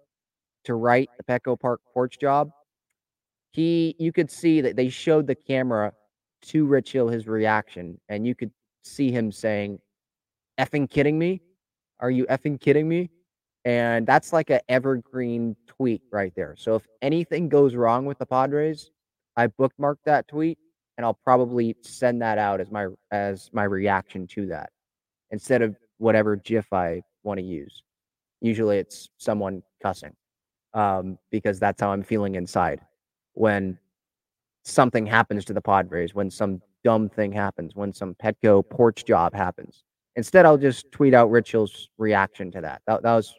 [0.65, 2.51] to right the Petco Park porch job.
[3.51, 5.93] He, you could see that they showed the camera
[6.43, 8.51] to Rich Hill his reaction, and you could
[8.83, 9.79] see him saying,
[10.59, 11.41] effing kidding me?
[11.99, 13.09] Are you effing kidding me?
[13.65, 16.55] And that's like an evergreen tweet right there.
[16.57, 18.91] So if anything goes wrong with the Padres,
[19.35, 20.59] I bookmarked that tweet
[20.97, 24.71] and I'll probably send that out as my as my reaction to that
[25.31, 27.83] instead of whatever GIF I want to use.
[28.41, 30.13] Usually it's someone cussing
[30.73, 32.81] um, because that's how I'm feeling inside
[33.33, 33.77] when
[34.63, 39.33] something happens to the Padres, when some dumb thing happens, when some Petco porch job
[39.33, 39.83] happens.
[40.15, 42.81] Instead, I'll just tweet out Hill's reaction to that.
[42.87, 43.33] That, that was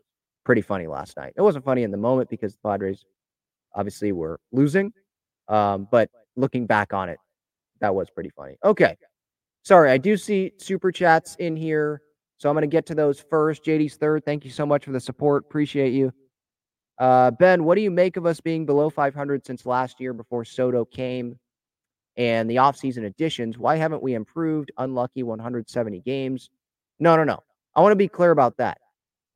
[0.45, 1.35] pretty funny last night.
[1.37, 3.05] It wasn't funny in the moment because the Padres
[3.75, 4.93] obviously were losing.
[5.49, 7.19] Um, but looking back on it,
[7.81, 8.57] that was pretty funny.
[8.65, 8.97] Okay.
[9.64, 12.03] Sorry, I do see super chats in here.
[12.37, 13.64] So I'm going to get to those first.
[13.64, 14.25] JD's third.
[14.25, 15.44] Thank you so much for the support.
[15.44, 16.12] Appreciate you.
[16.98, 20.44] Uh, ben, what do you make of us being below 500 since last year before
[20.44, 21.38] Soto came
[22.16, 23.59] and the offseason additions?
[23.59, 24.72] Why haven't we improved?
[24.79, 26.51] Unlucky 170 games.
[26.98, 27.38] No, no, no.
[27.77, 28.79] I want to be clear about that.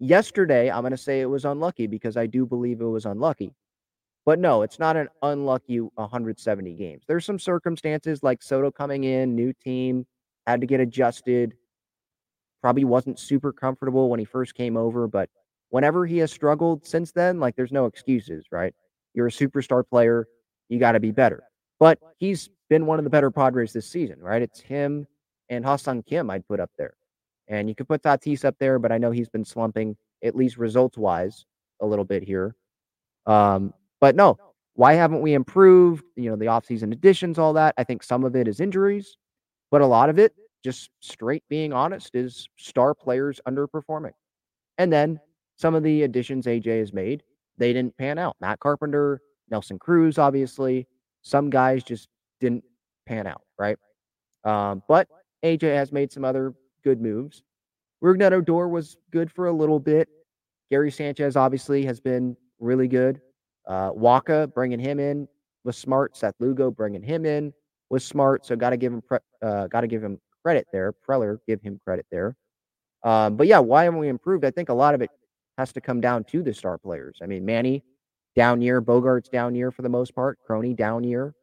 [0.00, 3.54] Yesterday, I'm going to say it was unlucky because I do believe it was unlucky.
[4.24, 7.04] But no, it's not an unlucky 170 games.
[7.06, 10.04] There's some circumstances like Soto coming in, new team,
[10.46, 11.54] had to get adjusted.
[12.62, 15.28] Probably wasn't super comfortable when he first came over, but
[15.70, 18.74] whenever he has struggled since then, like there's no excuses, right?
[19.14, 20.26] You're a superstar player,
[20.68, 21.44] you got to be better.
[21.78, 24.42] But he's been one of the better Padres this season, right?
[24.42, 25.06] It's him
[25.48, 26.94] and Ha-Seong Kim I'd put up there.
[27.48, 30.56] And you could put Tatis up there, but I know he's been slumping, at least
[30.56, 31.44] results wise,
[31.80, 32.56] a little bit here.
[33.26, 34.38] Um, but no,
[34.74, 36.04] why haven't we improved?
[36.16, 37.74] You know, the offseason additions, all that.
[37.78, 39.16] I think some of it is injuries,
[39.70, 44.12] but a lot of it, just straight being honest, is star players underperforming.
[44.79, 45.20] And then
[45.57, 47.22] some of the additions AJ has made,
[47.59, 48.37] they didn't pan out.
[48.40, 50.87] Matt Carpenter, Nelson Cruz, obviously,
[51.22, 52.09] some guys just
[52.40, 52.64] didn't
[53.07, 53.79] pan out, right?
[54.44, 55.09] Um, but
[55.44, 56.52] AJ has made some other
[56.85, 57.42] good moves.
[58.02, 60.09] Rougned Odor was good for a little bit.
[60.70, 63.20] Gary Sanchez obviously has been really good.
[63.66, 65.26] Uh, Wacha bringing him in
[65.64, 66.16] was smart.
[66.16, 67.52] Seth Lugo bringing him in
[67.90, 68.44] was smart.
[68.44, 70.92] So got to give him pre- uh, got to give him credit there.
[70.92, 72.37] Preller give him credit there.
[73.02, 74.44] Um, but yeah, why haven't we improved?
[74.44, 75.11] I think a lot of it
[75.59, 77.18] has to come down to the star players.
[77.22, 77.82] I mean, Manny
[78.35, 81.35] down year, Bogaerts down year for the most part, Crony down year.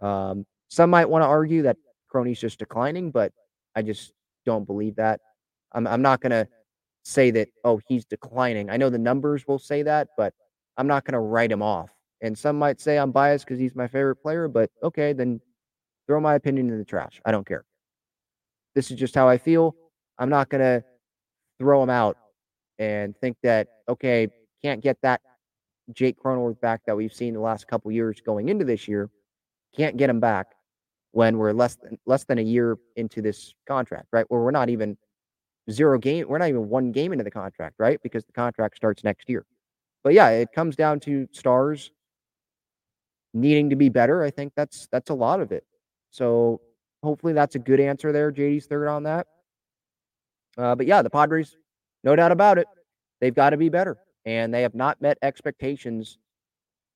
[0.00, 1.76] Um, some might want to argue that
[2.08, 3.32] Crony's just declining, but
[3.74, 4.12] I just
[4.46, 5.20] don't believe that.
[5.72, 6.48] I'm, I'm not going to
[7.04, 8.70] say that, oh, he's declining.
[8.70, 10.32] I know the numbers will say that, but
[10.76, 11.90] I'm not going to write him off.
[12.22, 15.40] And some might say I'm biased because he's my favorite player, but okay, then
[16.06, 17.20] throw my opinion in the trash.
[17.24, 17.64] I don't care.
[18.74, 19.74] This is just how I feel.
[20.18, 20.84] I'm not going to
[21.58, 22.16] throw him out
[22.78, 24.28] and think that, okay,
[24.62, 25.20] can't get that
[25.92, 29.10] Jake Cronenworth back that we've seen the last couple years going into this year.
[29.76, 30.46] Can't get him back
[31.12, 34.24] when we're less than less than a year into this contract, right?
[34.28, 34.96] Where we're not even
[35.70, 38.00] zero game, we're not even one game into the contract, right?
[38.02, 39.44] Because the contract starts next year.
[40.02, 41.90] But yeah, it comes down to stars
[43.32, 44.22] needing to be better.
[44.22, 45.64] I think that's that's a lot of it.
[46.14, 46.60] So
[47.02, 48.30] hopefully that's a good answer there.
[48.30, 49.26] JD's third on that.
[50.56, 51.56] Uh, but yeah, the Padres,
[52.04, 52.68] no doubt about it,
[53.20, 56.18] they've got to be better, and they have not met expectations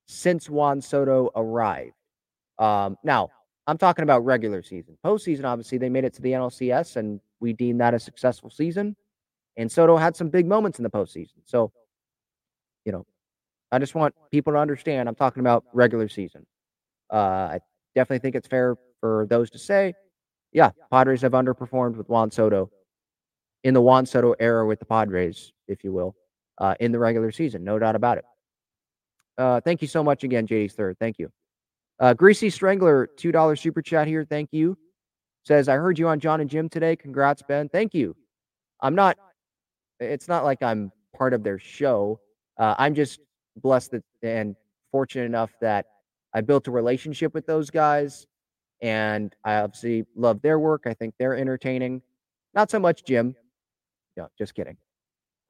[0.07, 1.97] since Juan Soto arrived.
[2.61, 3.31] Um, now,
[3.67, 4.97] I'm talking about regular season.
[5.05, 8.95] Postseason, obviously, they made it to the NLCS, and we deemed that a successful season.
[9.57, 11.41] And Soto had some big moments in the postseason.
[11.45, 11.73] So,
[12.85, 13.05] you know,
[13.73, 16.47] I just want people to understand I'm talking about regular season.
[17.13, 17.17] Uh,
[17.57, 17.61] I
[17.97, 19.95] definitely think it's fair for those to say,
[20.53, 22.71] yeah, Padres have underperformed with Juan Soto
[23.65, 26.15] in the Juan Soto era with the Padres, if you will,
[26.59, 27.65] uh, in the regular season.
[27.65, 28.25] No doubt about it.
[29.37, 30.97] Uh, thank you so much again, JD's third.
[30.99, 31.31] Thank you.
[32.01, 34.25] Uh, Greasy Strangler, $2 super chat here.
[34.25, 34.77] Thank you.
[35.45, 36.95] Says, I heard you on John and Jim today.
[36.97, 37.69] Congrats, Ben.
[37.69, 38.17] Thank you.
[38.81, 39.17] I'm not,
[39.99, 42.21] it's not like I'm part of their show.
[42.59, 43.21] Uh, I'm just
[43.57, 44.55] blessed that, and
[44.91, 45.87] fortunate enough that
[46.35, 48.27] I built a relationship with those guys.
[48.81, 50.83] And I obviously love their work.
[50.87, 52.03] I think they're entertaining.
[52.55, 53.35] Not so much Jim.
[54.17, 54.77] No, just kidding.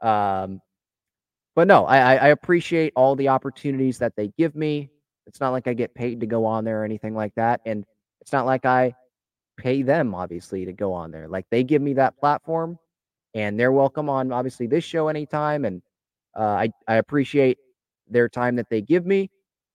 [0.01, 0.61] Um,
[1.55, 4.91] but no, I, I appreciate all the opportunities that they give me.
[5.27, 7.61] It's not like I get paid to go on there or anything like that.
[7.67, 7.85] And
[8.21, 8.95] it's not like I
[9.57, 11.29] pay them, obviously, to go on there.
[11.29, 12.79] Like they give me that platform
[13.35, 15.65] and they're welcome on, obviously, this show anytime.
[15.65, 15.83] And
[16.39, 17.59] uh, I, I appreciate
[18.09, 19.31] their time that they give me.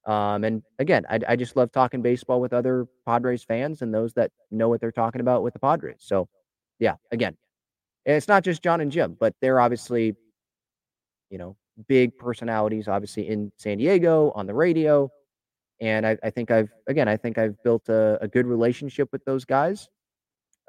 [0.05, 4.13] Um, and again, I, I just love talking baseball with other Padres fans and those
[4.13, 5.97] that know what they're talking about with the Padres.
[5.99, 6.27] So,
[6.79, 7.37] yeah, again,
[8.05, 10.15] it's not just John and Jim, but they're obviously,
[11.29, 11.55] you know,
[11.87, 15.09] big personalities, obviously in San Diego on the radio.
[15.79, 19.23] And I, I think I've, again, I think I've built a, a good relationship with
[19.25, 19.87] those guys.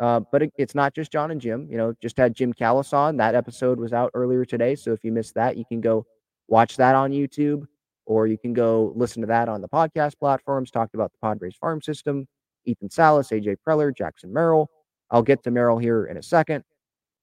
[0.00, 1.68] Uh, but it, it's not just John and Jim.
[1.70, 3.16] You know, just had Jim Callis on.
[3.16, 4.74] That episode was out earlier today.
[4.76, 6.06] So if you missed that, you can go
[6.48, 7.66] watch that on YouTube
[8.06, 10.70] or you can go listen to that on the podcast platforms.
[10.70, 12.26] Talked about the Padres farm system,
[12.64, 14.70] Ethan Salas, AJ Preller, Jackson Merrill.
[15.10, 16.64] I'll get to Merrill here in a second.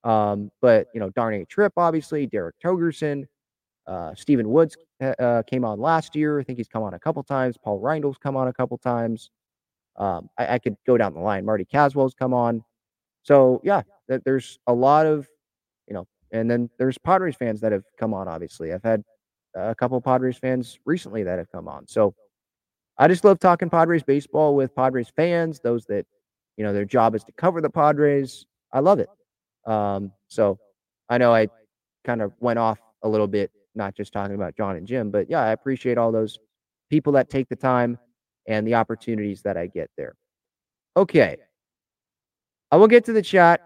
[0.03, 3.25] Um, but, you know, Darnay Tripp, obviously, Derek Togerson,
[3.87, 6.39] uh, Stephen Woods uh, uh, came on last year.
[6.39, 7.57] I think he's come on a couple times.
[7.57, 9.29] Paul Reindl's come on a couple times.
[9.97, 11.43] Um, I, I, could go down the line.
[11.43, 12.63] Marty Caswell's come on.
[13.23, 15.27] So yeah, th- there's a lot of,
[15.87, 18.27] you know, and then there's Padres fans that have come on.
[18.27, 19.03] Obviously, I've had
[19.55, 21.87] a couple Padres fans recently that have come on.
[21.87, 22.13] So
[22.97, 25.59] I just love talking Padres baseball with Padres fans.
[25.59, 26.05] Those that,
[26.57, 28.45] you know, their job is to cover the Padres.
[28.71, 29.09] I love it.
[29.65, 30.59] Um, so
[31.09, 31.47] I know I
[32.03, 35.29] kind of went off a little bit not just talking about John and Jim, but
[35.29, 36.39] yeah, I appreciate all those
[36.89, 37.97] people that take the time
[38.47, 40.15] and the opportunities that I get there.
[40.97, 41.37] Okay.
[42.71, 43.61] I will get to the chat.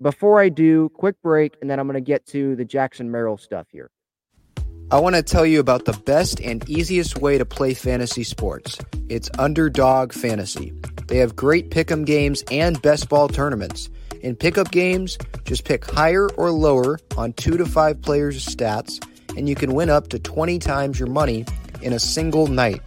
[0.00, 3.36] Before I do, quick break, and then I'm going to get to the Jackson Merrill
[3.36, 3.90] stuff here.
[4.90, 8.78] I want to tell you about the best and easiest way to play fantasy sports.
[9.10, 10.72] It's Underdog Fantasy.
[11.08, 13.90] They have great pick'em games and best ball tournaments.
[14.22, 18.98] In pick'em games, just pick higher or lower on two to five players' stats
[19.36, 21.44] and you can win up to 20 times your money
[21.82, 22.80] in a single night.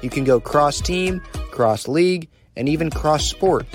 [0.00, 3.66] You can go cross team, cross league, and even cross sport.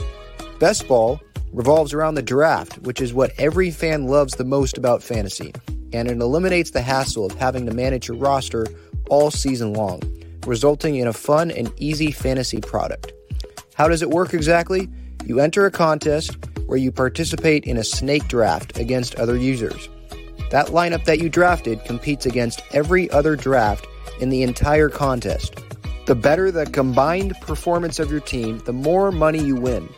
[0.58, 1.20] Best Ball
[1.52, 5.52] revolves around the draft, which is what every fan loves the most about fantasy,
[5.94, 8.66] and it eliminates the hassle of having to manage your roster
[9.10, 10.02] all season long,
[10.46, 13.14] resulting in a fun and easy fantasy product.
[13.76, 14.90] How does it work exactly?
[15.26, 19.90] You enter a contest where you participate in a snake draft against other users.
[20.52, 23.88] That lineup that you drafted competes against every other draft
[24.20, 25.60] in the entire contest.
[26.06, 29.90] The better the combined performance of your team, the more money you win.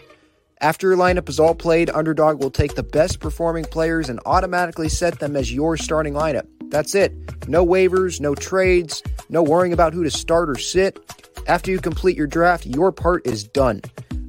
[0.66, 4.90] After your lineup is all played, Underdog will take the best performing players and automatically
[4.90, 6.48] set them as your starting lineup.
[6.72, 7.14] That's it.
[7.48, 10.98] No waivers, no trades, no worrying about who to start or sit.
[11.46, 13.84] After you complete your draft, your part is done.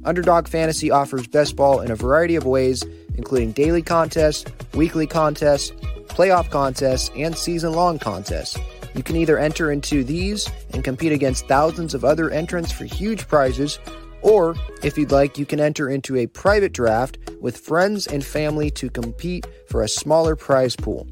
[0.05, 2.83] Underdog Fantasy offers best ball in a variety of ways,
[3.15, 5.71] including daily contests, weekly contests,
[6.09, 8.59] playoff contests, and season long contests.
[8.93, 13.27] You can either enter into these and compete against thousands of other entrants for huge
[13.27, 13.79] prizes,
[14.27, 18.69] or if you'd like, you can enter into a private draft with friends and family
[18.71, 21.07] to compete for a smaller prize pool.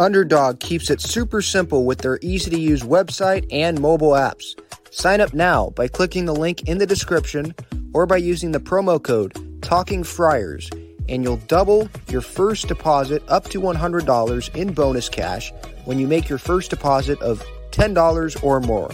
[0.00, 4.58] Underdog keeps it super simple with their easy to use website and mobile apps.
[4.90, 7.54] Sign up now by clicking the link in the description
[7.94, 10.68] or by using the promo code Talking Friars,
[11.08, 15.52] and you'll double your first deposit up to $100 in bonus cash
[15.84, 18.90] when you make your first deposit of $10 or more.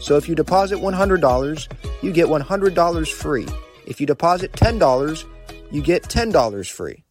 [0.00, 3.46] So if you deposit $100, you get $100 free.
[3.86, 5.24] If you deposit $10,
[5.70, 7.04] you get $10 free.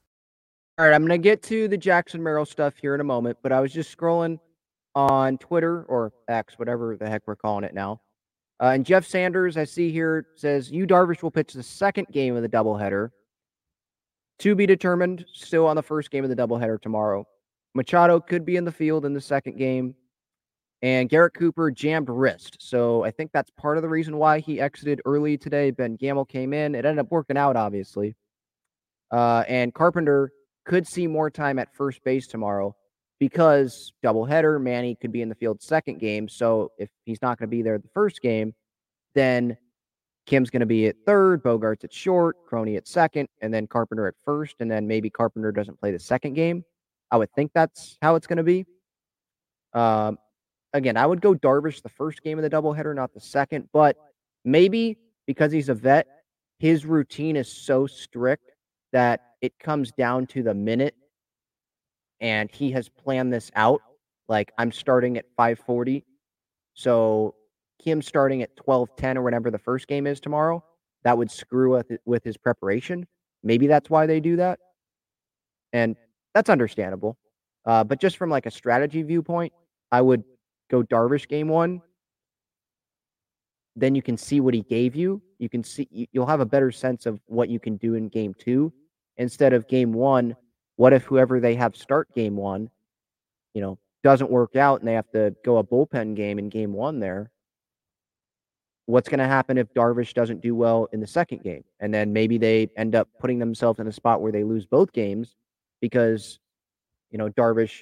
[0.77, 3.39] All right, I'm going to get to the Jackson Merrill stuff here in a moment,
[3.41, 4.39] but I was just scrolling
[4.95, 7.99] on Twitter or X, whatever the heck we're calling it now.
[8.61, 12.35] Uh, and Jeff Sanders, I see here, says Yu Darvish will pitch the second game
[12.35, 13.09] of the doubleheader.
[14.39, 17.27] To be determined, still on the first game of the doubleheader tomorrow.
[17.73, 19.95] Machado could be in the field in the second game.
[20.81, 22.57] And Garrett Cooper jammed wrist.
[22.59, 25.71] So I think that's part of the reason why he exited early today.
[25.71, 26.75] Ben Gamel came in.
[26.75, 28.15] It ended up working out, obviously.
[29.11, 30.31] Uh, and Carpenter
[30.65, 32.75] could see more time at first base tomorrow
[33.19, 36.29] because doubleheader, Manny could be in the field second game.
[36.29, 38.53] So if he's not going to be there the first game,
[39.15, 39.57] then
[40.27, 44.07] Kim's going to be at third, Bogaerts at short, Crony at second, and then Carpenter
[44.07, 46.63] at first, and then maybe Carpenter doesn't play the second game.
[47.09, 48.65] I would think that's how it's going to be.
[49.73, 50.17] Um,
[50.77, 53.97] again, I would go Darvish the first game of the doubleheader, not the second, but
[54.45, 56.07] maybe because he's a vet,
[56.59, 58.51] his routine is so strict
[58.93, 60.95] that it comes down to the minute
[62.21, 63.81] and he has planned this out.
[64.27, 66.03] Like I'm starting at 540.
[66.73, 67.35] So
[67.83, 70.63] him starting at 1210 or whatever the first game is tomorrow,
[71.03, 73.07] that would screw with with his preparation.
[73.43, 74.59] Maybe that's why they do that.
[75.73, 75.95] And
[76.33, 77.17] that's understandable.
[77.65, 79.53] Uh, but just from like a strategy viewpoint,
[79.91, 80.23] I would
[80.69, 81.81] go Darvish game one.
[83.75, 85.21] Then you can see what he gave you.
[85.37, 88.33] You can see you'll have a better sense of what you can do in game
[88.33, 88.73] two
[89.17, 90.35] instead of game one.
[90.77, 92.69] What if whoever they have start game one,
[93.53, 96.73] you know, doesn't work out and they have to go a bullpen game in game
[96.73, 97.31] one there?
[98.85, 101.63] What's going to happen if Darvish doesn't do well in the second game?
[101.79, 104.93] And then maybe they end up putting themselves in a spot where they lose both
[104.93, 105.35] games
[105.81, 106.39] because,
[107.11, 107.81] you know, Darvish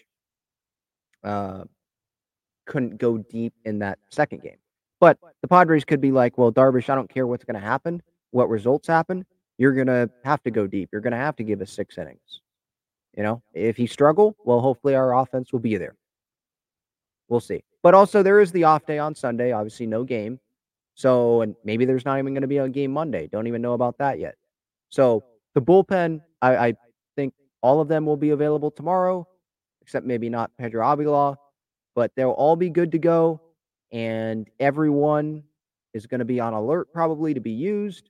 [1.24, 1.66] uh,
[2.66, 4.58] couldn't go deep in that second game.
[5.00, 8.02] But the Padres could be like, well, Darvish, I don't care what's going to happen,
[8.32, 9.26] what results happen
[9.58, 10.90] you're going to have to go deep.
[10.92, 12.42] You're going to have to give us six innings.
[13.16, 15.96] You know, if he struggle, well, hopefully our offense will be there.
[17.30, 17.64] We'll see.
[17.82, 19.52] But also, there is the off day on Sunday.
[19.52, 20.40] Obviously, no game.
[20.96, 23.28] So, and maybe there's not even going to be a game Monday.
[23.32, 24.36] Don't even know about that yet.
[24.90, 26.74] So, the bullpen, I, I
[27.16, 29.28] think all of them will be available tomorrow,
[29.82, 31.38] except maybe not Pedro Avila,
[31.96, 33.42] but they'll all be good to go.
[33.92, 35.44] And everyone
[35.94, 38.10] is going to be on alert probably to be used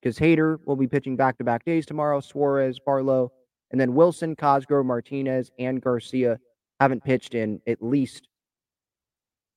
[0.00, 3.32] because Hader will be pitching back to back days tomorrow, Suarez, Barlow,
[3.70, 6.38] and then Wilson, Cosgrove, Martinez, and Garcia
[6.78, 8.28] haven't pitched in at least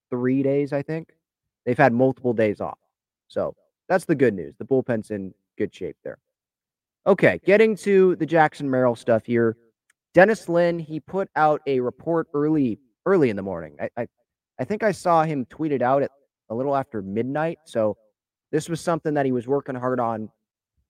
[0.09, 1.09] three days, I think.
[1.65, 2.77] They've had multiple days off.
[3.27, 3.55] So
[3.87, 4.55] that's the good news.
[4.57, 6.17] The bullpen's in good shape there.
[7.07, 9.57] Okay, getting to the Jackson Merrill stuff here.
[10.13, 13.75] Dennis Lin, he put out a report early, early in the morning.
[13.79, 14.07] I, I,
[14.59, 16.11] I think I saw him tweet it out at
[16.49, 17.59] a little after midnight.
[17.65, 17.97] So
[18.51, 20.29] this was something that he was working hard on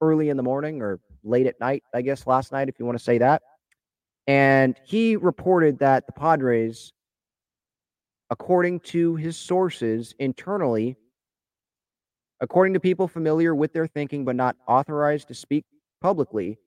[0.01, 2.97] early in the morning or late at night, I guess, last night, if you want
[2.97, 3.41] to say that.
[4.27, 6.91] And he reported that the Padres,
[8.29, 10.97] according to his sources internally,
[12.41, 15.65] according to people familiar with their thinking but not authorized to speak
[16.01, 16.57] publicly,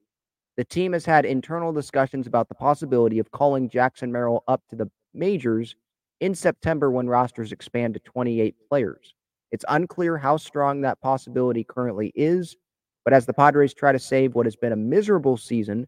[0.56, 4.76] the team has had internal discussions about the possibility of calling Jackson Merrill up to
[4.76, 5.74] the majors
[6.20, 9.14] in September when rosters expand to 28 players.
[9.52, 12.56] It's unclear how strong that possibility currently is,
[13.04, 15.86] but as the Padres try to save what has been a miserable season,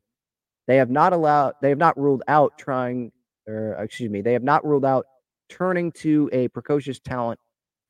[0.66, 3.10] they have not allowed they have not ruled out trying
[3.46, 5.06] or excuse me, they have not ruled out
[5.48, 7.40] turning to a precocious talent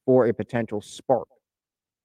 [0.07, 1.29] for a potential spark.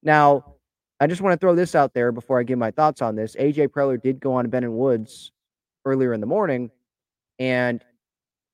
[0.02, 0.56] Now,
[1.00, 3.36] I just want to throw this out there before I give my thoughts on this.
[3.36, 5.32] AJ Preller did go on to Ben and Woods
[5.84, 6.70] earlier in the morning,
[7.38, 7.82] and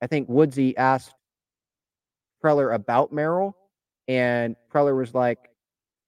[0.03, 1.15] I think Woodsy asked
[2.43, 3.57] Preller about Merrill,
[4.09, 5.39] and Preller was like,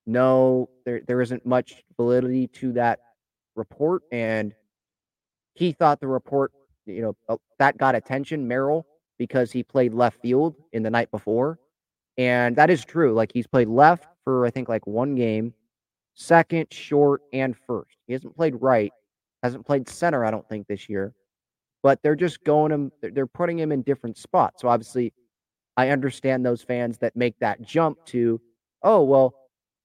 [0.06, 3.00] no, there, there isn't much validity to that
[3.54, 4.02] report.
[4.10, 4.54] And
[5.54, 6.52] he thought the report,
[6.86, 8.86] you know, uh, that got attention, Merrill,
[9.18, 11.58] because he played left field in the night before.
[12.18, 13.12] And that is true.
[13.12, 15.54] Like he's played left for, I think, like one game,
[16.14, 17.96] second, short, and first.
[18.06, 18.92] He hasn't played right,
[19.42, 21.14] hasn't played center, I don't think, this year.
[21.82, 24.62] But they're just going him, they're putting him in different spots.
[24.62, 25.12] So obviously,
[25.76, 28.40] I understand those fans that make that jump to,
[28.82, 29.34] oh, well,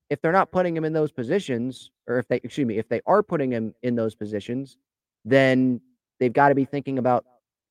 [0.09, 3.01] if they're not putting him in those positions, or if they, excuse me, if they
[3.05, 4.77] are putting him in those positions,
[5.25, 5.81] then
[6.19, 7.25] they've got to be thinking about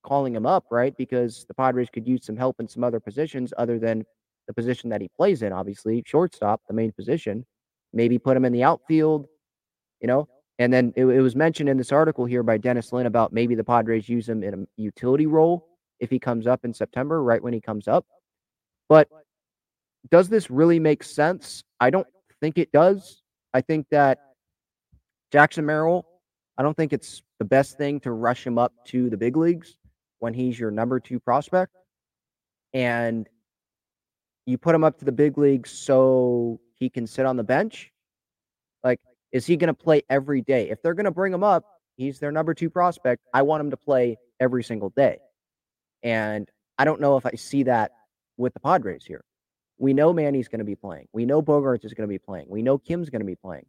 [0.04, 0.96] calling him up, right?
[0.96, 4.04] Because the Padres could use some help in some other positions other than
[4.46, 7.44] the position that he plays in, obviously, shortstop, the main position.
[7.92, 9.26] Maybe put him in the outfield,
[10.00, 10.28] you know?
[10.58, 13.54] And then it, it was mentioned in this article here by Dennis Lin about maybe
[13.54, 15.68] the Padres use him in a utility role
[16.00, 18.06] if he comes up in September, right when he comes up.
[18.88, 19.08] But
[20.10, 21.64] does this really make sense?
[21.80, 22.06] I don't
[22.40, 23.22] think it does.
[23.52, 24.18] I think that
[25.32, 26.06] Jackson Merrill,
[26.56, 29.76] I don't think it's the best thing to rush him up to the big leagues
[30.20, 31.72] when he's your number two prospect.
[32.72, 33.28] And
[34.46, 37.92] you put him up to the big leagues so he can sit on the bench.
[39.32, 40.70] Is he going to play every day?
[40.70, 41.64] If they're going to bring him up,
[41.96, 43.22] he's their number two prospect.
[43.34, 45.18] I want him to play every single day.
[46.02, 46.48] And
[46.78, 47.92] I don't know if I see that
[48.36, 49.24] with the Padres here.
[49.78, 51.08] We know Manny's going to be playing.
[51.12, 52.46] We know Bogaerts is going to be playing.
[52.48, 53.66] We know Kim's going to be playing.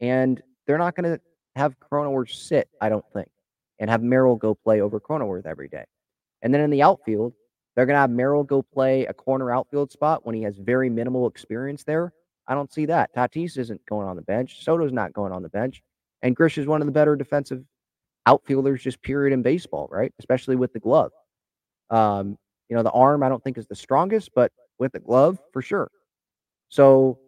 [0.00, 1.20] And they're not going to
[1.56, 3.28] have Cronenworth sit, I don't think,
[3.78, 5.84] and have Merrill go play over Cronenworth every day.
[6.42, 7.32] And then in the outfield,
[7.74, 10.90] they're going to have Merrill go play a corner outfield spot when he has very
[10.90, 12.12] minimal experience there.
[12.48, 13.14] I don't see that.
[13.14, 14.64] Tatis isn't going on the bench.
[14.64, 15.82] Soto's not going on the bench.
[16.22, 17.62] And Grish is one of the better defensive
[18.26, 20.12] outfielders, just period in baseball, right?
[20.18, 21.12] Especially with the glove.
[21.90, 22.38] Um,
[22.68, 25.62] you know, the arm I don't think is the strongest, but with the glove for
[25.62, 25.90] sure.
[26.68, 27.18] So,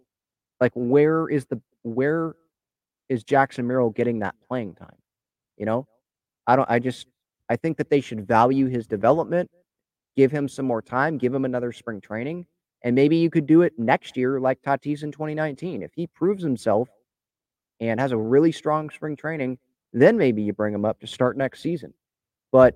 [0.60, 2.34] like, where is the where
[3.08, 4.96] is Jackson Merrill getting that playing time?
[5.56, 5.86] You know,
[6.46, 6.68] I don't.
[6.70, 7.06] I just
[7.48, 9.50] I think that they should value his development,
[10.16, 12.46] give him some more time, give him another spring training,
[12.82, 15.82] and maybe you could do it next year like Tatis in 2019.
[15.82, 16.88] If he proves himself
[17.80, 19.58] and has a really strong spring training,
[19.92, 21.92] then maybe you bring him up to start next season.
[22.52, 22.74] But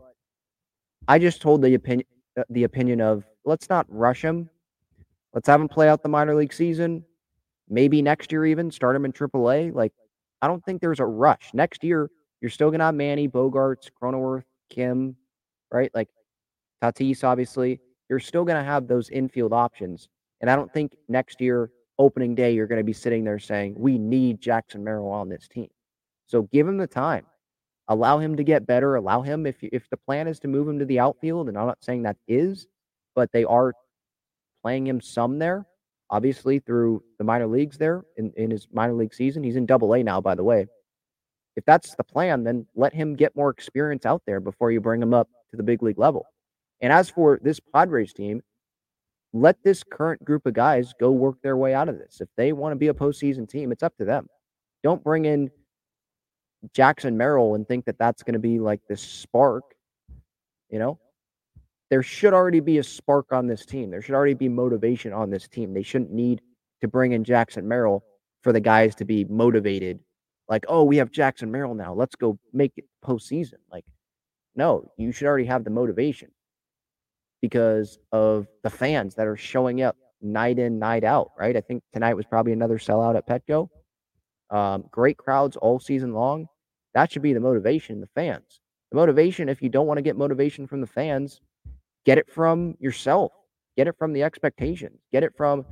[1.09, 2.07] I just told the opinion
[2.39, 4.51] uh, the opinion of let's not rush him.
[5.33, 7.05] Let's have him play out the minor league season.
[7.69, 9.75] Maybe next year, even start him in AAA.
[9.75, 9.93] Like,
[10.43, 11.51] I don't think there's a rush.
[11.55, 15.17] Next year, you're still to have Manny, Bogaerts, Cronenworth, Kim,
[15.73, 15.91] right?
[15.95, 16.09] Like
[16.83, 17.81] Tatis, obviously.
[18.09, 20.09] You're still going to have those infield options.
[20.41, 23.75] And I don't think next year, opening day, you're going to be sitting there saying,
[23.77, 25.69] we need Jackson Merrill on this team.
[26.27, 27.25] So give him the time
[27.89, 28.97] allow him to get better.
[28.97, 31.67] Allow him if if the plan is to move him to the outfield, and I'm
[31.67, 32.67] not saying that is,
[33.15, 33.75] but they are
[34.63, 35.67] playing him some there.
[36.11, 39.43] Obviously, through the minor leagues there in, in his minor league season.
[39.43, 40.67] He's in double A now, by the way.
[41.57, 45.01] If that's the plan, then let him get more experience out there before you bring
[45.01, 46.27] him up to the big league level.
[46.81, 48.43] And as for this Padres team,
[49.33, 52.21] let this current group of guys go work their way out of this.
[52.21, 54.29] If they want to be a postseason team, it's up to them.
[54.83, 55.51] Don't bring in
[56.73, 59.65] Jackson Merrill and think that that's going to be like this spark,
[60.71, 60.99] you know,
[61.91, 63.91] there should already be a spark on this team.
[63.91, 65.75] There should already be motivation on this team.
[65.75, 66.41] They shouldn't need
[66.81, 68.05] to bring in Jackson Merrill
[68.43, 70.01] for the guys to be motivated.
[70.49, 71.95] Like, oh, we have Jackson Merrill now.
[71.95, 73.59] Let's go make it postseason.
[73.71, 73.85] Like,
[74.55, 76.31] no, you should already have the motivation
[77.45, 81.55] because of the fans that are showing up night in, night out, right?
[81.55, 83.69] I think tonight was probably another sellout at Petco.
[84.49, 86.49] Um, great crowds all season long.
[86.95, 88.63] That should be the motivation, the fans.
[88.91, 91.43] The motivation, if you don't want to get motivation from the fans,
[92.07, 93.33] get it from yourself.
[93.77, 95.03] Get it from the expectations.
[95.13, 95.67] Get it from,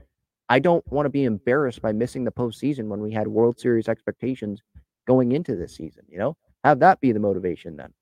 [0.50, 3.88] I don't want to be embarrassed by missing the postseason when we had World Series
[3.88, 4.60] expectations
[5.06, 6.04] going into this season.
[6.06, 7.94] You know, have that be the motivation then.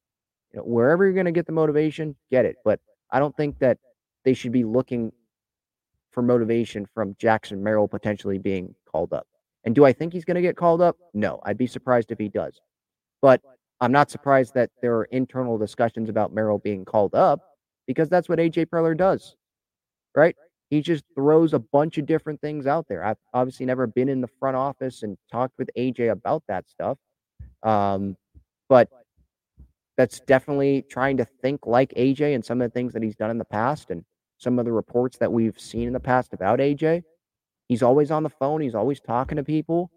[0.52, 2.56] You know, wherever you're going to get the motivation, get it.
[2.64, 2.80] But
[3.12, 3.78] I don't think that
[4.24, 5.12] they should be looking
[6.10, 9.26] for motivation from Jackson Merrill potentially being called up.
[9.64, 10.96] And do I think he's going to get called up?
[11.14, 12.60] No, I'd be surprised if he does.
[13.22, 13.42] But
[13.80, 17.40] I'm not surprised that there are internal discussions about Merrill being called up
[17.86, 19.36] because that's what AJ Preller does,
[20.14, 20.36] right?
[20.70, 23.04] He just throws a bunch of different things out there.
[23.04, 26.98] I've obviously never been in the front office and talked with AJ about that stuff.
[27.62, 28.16] Um,
[28.68, 28.88] but
[30.00, 33.30] that's definitely trying to think like AJ and some of the things that he's done
[33.30, 34.02] in the past and
[34.38, 37.02] some of the reports that we've seen in the past about AJ.
[37.68, 39.90] He's always on the phone, he's always talking to people,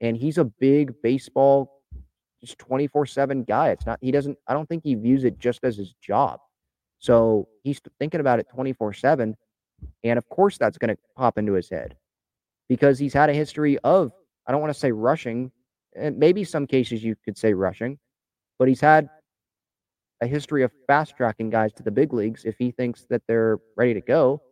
[0.00, 1.70] and he's a big baseball
[2.40, 3.70] just 24/7 guy.
[3.70, 6.40] It's not he doesn't I don't think he views it just as his job.
[6.98, 9.36] So he's thinking about it 24 7.
[10.02, 11.94] And of course, that's going to pop into his head
[12.68, 14.10] because he's had a history of,
[14.48, 15.52] I don't want to say rushing,
[15.94, 18.00] and maybe some cases you could say rushing,
[18.58, 19.08] but he's had
[20.24, 23.58] a history of fast tracking guys to the big leagues if he thinks that they're
[23.76, 24.42] ready to go.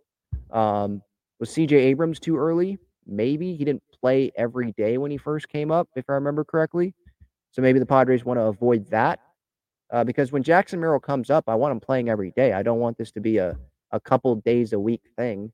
[0.50, 1.02] Um,
[1.40, 2.78] was CJ Abrams too early?
[3.06, 6.94] Maybe he didn't play every day when he first came up, if I remember correctly.
[7.50, 9.18] So maybe the Padres want to avoid that.
[9.90, 12.52] Uh, because when Jackson Merrill comes up, I want him playing every day.
[12.52, 13.58] I don't want this to be a,
[13.90, 15.52] a couple days a week thing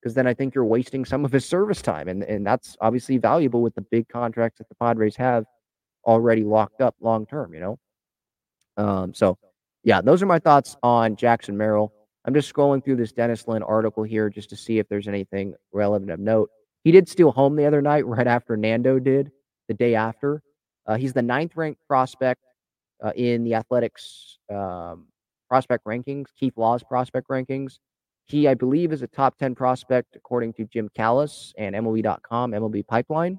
[0.00, 2.08] because then I think you're wasting some of his service time.
[2.08, 5.44] And, and that's obviously valuable with the big contracts that the Padres have
[6.04, 7.78] already locked up long term, you know?
[8.76, 9.38] Um, so,
[9.82, 11.92] yeah, those are my thoughts on Jackson Merrill.
[12.24, 15.54] I'm just scrolling through this Dennis Lin article here just to see if there's anything
[15.72, 16.50] relevant of note.
[16.82, 19.30] He did steal home the other night, right after Nando did
[19.68, 20.42] the day after.
[20.86, 22.40] Uh, he's the ninth ranked prospect
[23.02, 25.06] uh, in the Athletic's um,
[25.48, 27.78] prospect rankings, Keith Law's prospect rankings.
[28.26, 32.86] He, I believe, is a top 10 prospect according to Jim Callis and MLB.com, MLB
[32.86, 33.38] Pipeline,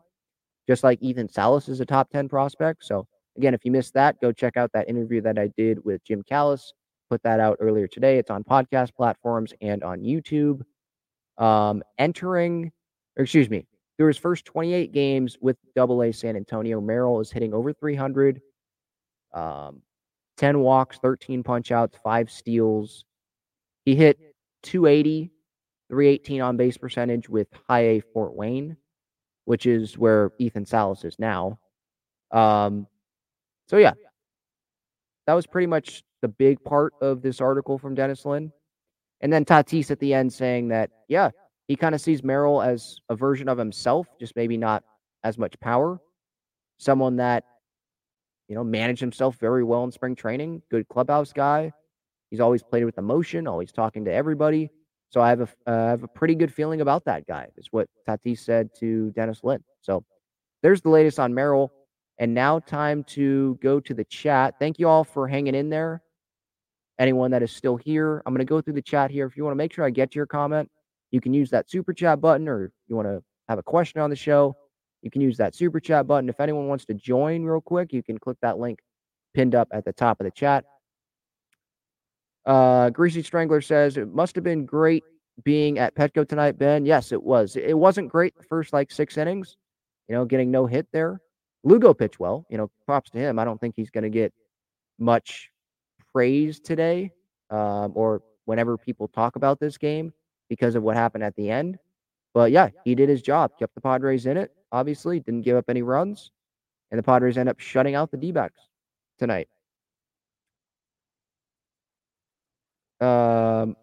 [0.68, 2.86] just like Ethan Salas is a top 10 prospect.
[2.86, 3.08] So,
[3.38, 6.24] again, if you missed that, go check out that interview that I did with Jim
[6.24, 6.74] Callis.
[7.10, 8.18] Put that out earlier today.
[8.18, 10.62] It's on podcast platforms and on YouTube.
[11.38, 12.72] Um, entering,
[13.18, 13.66] or excuse me,
[13.98, 18.42] through his first 28 games with Double A San Antonio, Merrill is hitting over 300,
[19.34, 19.82] um,
[20.38, 23.06] 10 walks, 13 punch outs, five steals.
[23.86, 24.18] He hit
[24.64, 25.32] 280,
[25.90, 28.76] 318 on base percentage with high A Fort Wayne,
[29.46, 31.60] which is where Ethan Salas is now.
[32.32, 32.88] Um,
[33.68, 33.94] so, yeah,
[35.28, 38.52] that was pretty much the big part of this article from Dennis Lin.
[39.22, 41.32] And then Tatis at the end saying that, yeah,
[41.68, 44.84] he kind of sees Merrill as a version of himself, just maybe not
[45.24, 46.00] as much power.
[46.78, 47.44] Someone that,
[48.48, 51.72] you know, managed himself very well in spring training, good clubhouse guy.
[52.30, 54.70] He's always played with emotion, always talking to everybody.
[55.10, 57.48] So I have a uh, I have a pretty good feeling about that guy.
[57.58, 59.64] Is what Tatis said to Dennis Lin.
[59.82, 60.04] So
[60.62, 61.72] there's the latest on Merrill.
[62.18, 64.56] And now time to go to the chat.
[64.60, 66.02] Thank you all for hanging in there.
[66.98, 69.26] Anyone that is still here, I'm going to go through the chat here.
[69.26, 70.70] If you want to make sure I get your comment,
[71.12, 74.00] you can use that super chat button, or if you want to have a question
[74.00, 74.56] on the show,
[75.02, 76.30] you can use that super chat button.
[76.30, 78.80] If anyone wants to join real quick, you can click that link
[79.34, 80.64] pinned up at the top of the chat.
[82.46, 85.04] Uh, Greasy Strangler says it must have been great
[85.44, 86.86] being at Petco tonight, Ben.
[86.86, 87.56] Yes, it was.
[87.56, 89.58] It wasn't great the first like six innings,
[90.08, 91.20] you know, getting no hit there.
[91.66, 93.40] Lugo pitched well, you know, props to him.
[93.40, 94.32] I don't think he's going to get
[95.00, 95.50] much
[96.14, 97.12] praise today
[97.50, 100.14] um, or whenever people talk about this game
[100.48, 101.78] because of what happened at the end.
[102.36, 105.66] But yeah, he did his job, kept the Padres in it, obviously, didn't give up
[105.68, 106.32] any runs,
[106.92, 108.60] and the Padres end up shutting out the D backs
[109.18, 109.48] tonight.
[113.02, 113.76] Um,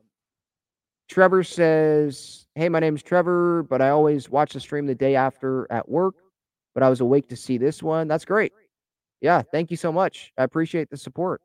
[1.09, 5.67] Trevor says, Hey, my name's Trevor, but I always watch the stream the day after
[5.71, 6.15] at work
[6.75, 8.09] but I was awake to see this one.
[8.09, 8.53] That's great.
[9.21, 10.33] Yeah, thank you so much.
[10.37, 11.41] I appreciate the support.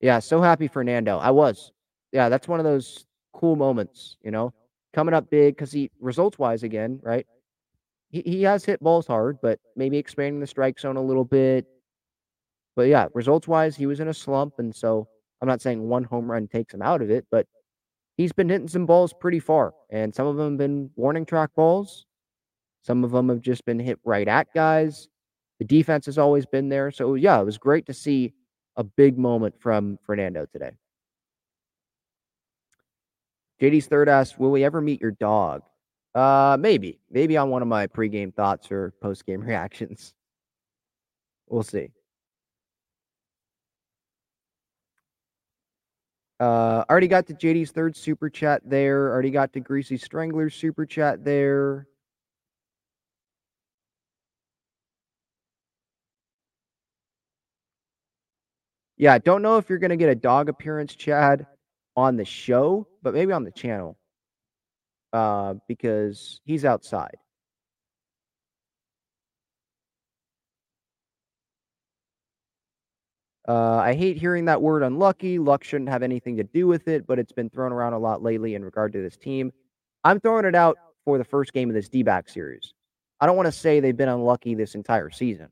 [0.00, 1.18] Yeah, so happy for Nando.
[1.18, 1.72] I was.
[2.12, 4.52] Yeah, that's one of those cool moments, you know,
[4.92, 7.26] coming up big because he results wise again, right?
[8.10, 11.66] He he has hit balls hard, but maybe expanding the strike zone a little bit.
[12.76, 15.06] But yeah, results wise, he was in a slump, and so
[15.40, 17.46] I'm not saying one home run takes him out of it, but
[18.20, 21.50] he's been hitting some balls pretty far, and some of them have been warning track
[21.56, 22.04] balls.
[22.82, 25.08] Some of them have just been hit right at guys.
[25.58, 26.90] The defense has always been there.
[26.90, 28.34] So, yeah, it was great to see
[28.76, 30.72] a big moment from Fernando today.
[33.60, 35.62] JD's third asked, Will we ever meet your dog?
[36.14, 37.00] Uh, maybe.
[37.10, 40.12] Maybe on one of my pregame thoughts or postgame reactions.
[41.48, 41.90] We'll see.
[46.40, 49.10] Uh, already got to JD's third super chat there.
[49.12, 51.86] Already got to Greasy Strangler's super chat there.
[58.96, 61.46] Yeah, don't know if you're going to get a dog appearance, Chad,
[61.96, 63.96] on the show, but maybe on the channel
[65.12, 67.16] uh, because he's outside.
[73.50, 75.40] Uh, I hate hearing that word unlucky.
[75.40, 78.22] Luck shouldn't have anything to do with it, but it's been thrown around a lot
[78.22, 79.52] lately in regard to this team.
[80.04, 82.74] I'm throwing it out for the first game of this D back series.
[83.20, 85.48] I don't want to say they've been unlucky this entire season.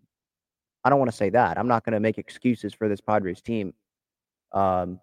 [0.85, 1.59] I don't want to say that.
[1.59, 3.75] I'm not going to make excuses for this Padres team
[4.53, 5.01] um,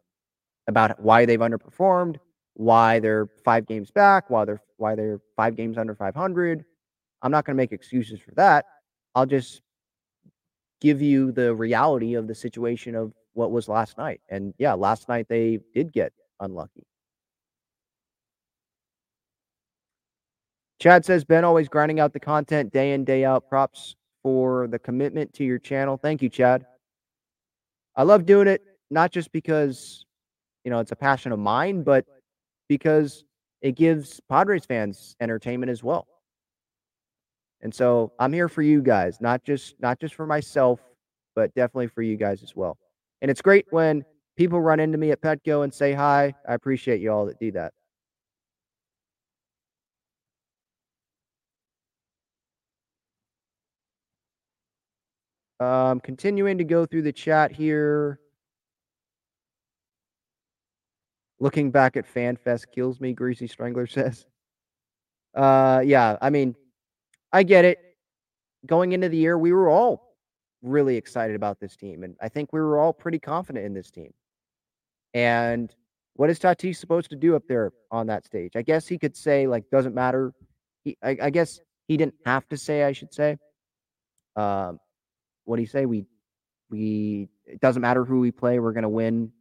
[0.68, 2.16] about why they've underperformed,
[2.54, 6.64] why they're five games back, why they're why they're five games under 500.
[7.22, 8.64] I'm not going to make excuses for that.
[9.16, 9.60] I'll just
[10.86, 14.22] give you the reality of the situation of what was last night.
[14.30, 16.84] And yeah, last night they did get unlucky.
[20.80, 23.50] Chad says Ben always grinding out the content day in day out.
[23.50, 25.98] Props for the commitment to your channel.
[25.98, 26.68] Thank you, Chad.
[27.96, 28.62] I love doing it
[28.92, 30.06] not just because
[30.64, 32.06] you know it's a passion of mine, but
[32.70, 33.24] because
[33.62, 36.06] it gives Padres fans entertainment as well.
[37.62, 40.80] And so I'm here for you guys, not just not just for myself,
[41.36, 42.78] but definitely for you guys as well.
[43.22, 44.04] And it's great when
[44.36, 46.34] people run into me at Petco and say hi.
[46.48, 47.74] I appreciate you all that do that.
[55.60, 58.20] Um, continuing to go through the chat here.
[61.40, 64.26] Looking back at FanFest kills me, Greasy Strangler says.
[65.34, 66.56] Uh, yeah, I mean,
[67.36, 67.80] I get it.
[68.66, 70.16] Going into the year, we were all
[70.62, 73.92] really excited about this team, and I think we were all pretty confident in this
[73.92, 74.14] team.
[75.14, 75.76] And
[76.14, 78.54] what is Tatis supposed to do up there on that stage?
[78.56, 80.34] I guess he could say like doesn't matter.
[80.86, 81.60] He, I, I guess
[81.90, 82.84] he didn't have to say.
[82.84, 83.38] I should say.
[84.38, 84.80] Um,
[85.44, 85.86] what do you say?
[85.86, 86.06] We
[86.70, 88.60] we it doesn't matter who we play.
[88.60, 89.34] We're gonna win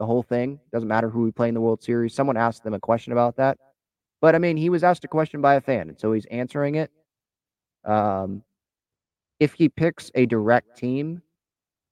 [0.00, 0.54] the whole thing.
[0.54, 2.16] It Doesn't matter who we play in the World Series.
[2.16, 3.58] Someone asked them a question about that.
[4.20, 6.74] But I mean, he was asked a question by a fan, and so he's answering
[6.74, 6.90] it.
[7.84, 8.42] Um,
[9.40, 11.22] if he picks a direct team,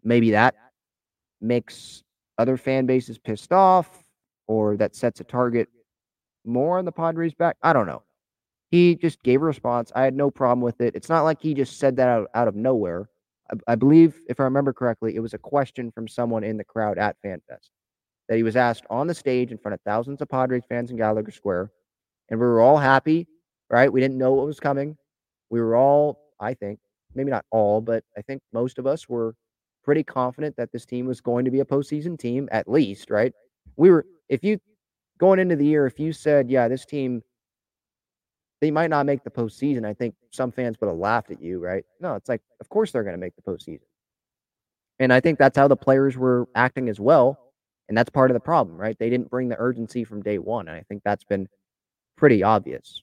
[0.02, 0.54] maybe that
[1.40, 2.02] makes
[2.38, 4.04] other fan bases pissed off,
[4.46, 5.68] or that sets a target
[6.44, 7.56] more on the Padres' back.
[7.62, 8.02] I don't know.
[8.70, 9.92] He just gave a response.
[9.94, 10.94] I had no problem with it.
[10.94, 13.08] It's not like he just said that out, out of nowhere.
[13.50, 16.64] I, I believe, if I remember correctly, it was a question from someone in the
[16.64, 17.70] crowd at FanFest
[18.28, 20.96] that he was asked on the stage in front of thousands of Padres fans in
[20.96, 21.70] Gallagher Square.
[22.28, 23.28] And we were all happy,
[23.70, 23.92] right?
[23.92, 24.96] We didn't know what was coming.
[25.50, 26.78] We were all, I think,
[27.14, 29.34] maybe not all, but I think most of us were
[29.84, 33.32] pretty confident that this team was going to be a postseason team, at least, right?
[33.76, 34.58] We were, if you,
[35.18, 37.22] going into the year, if you said, yeah, this team,
[38.60, 41.58] they might not make the postseason, I think some fans would have laughed at you,
[41.58, 41.84] right?
[42.00, 43.86] No, it's like, of course they're going to make the postseason.
[44.98, 47.38] And I think that's how the players were acting as well.
[47.88, 48.98] And that's part of the problem, right?
[48.98, 50.68] They didn't bring the urgency from day one.
[50.68, 51.48] And I think that's been
[52.16, 53.02] pretty obvious.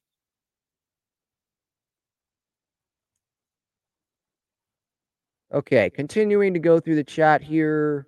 [5.53, 8.07] Okay, continuing to go through the chat here.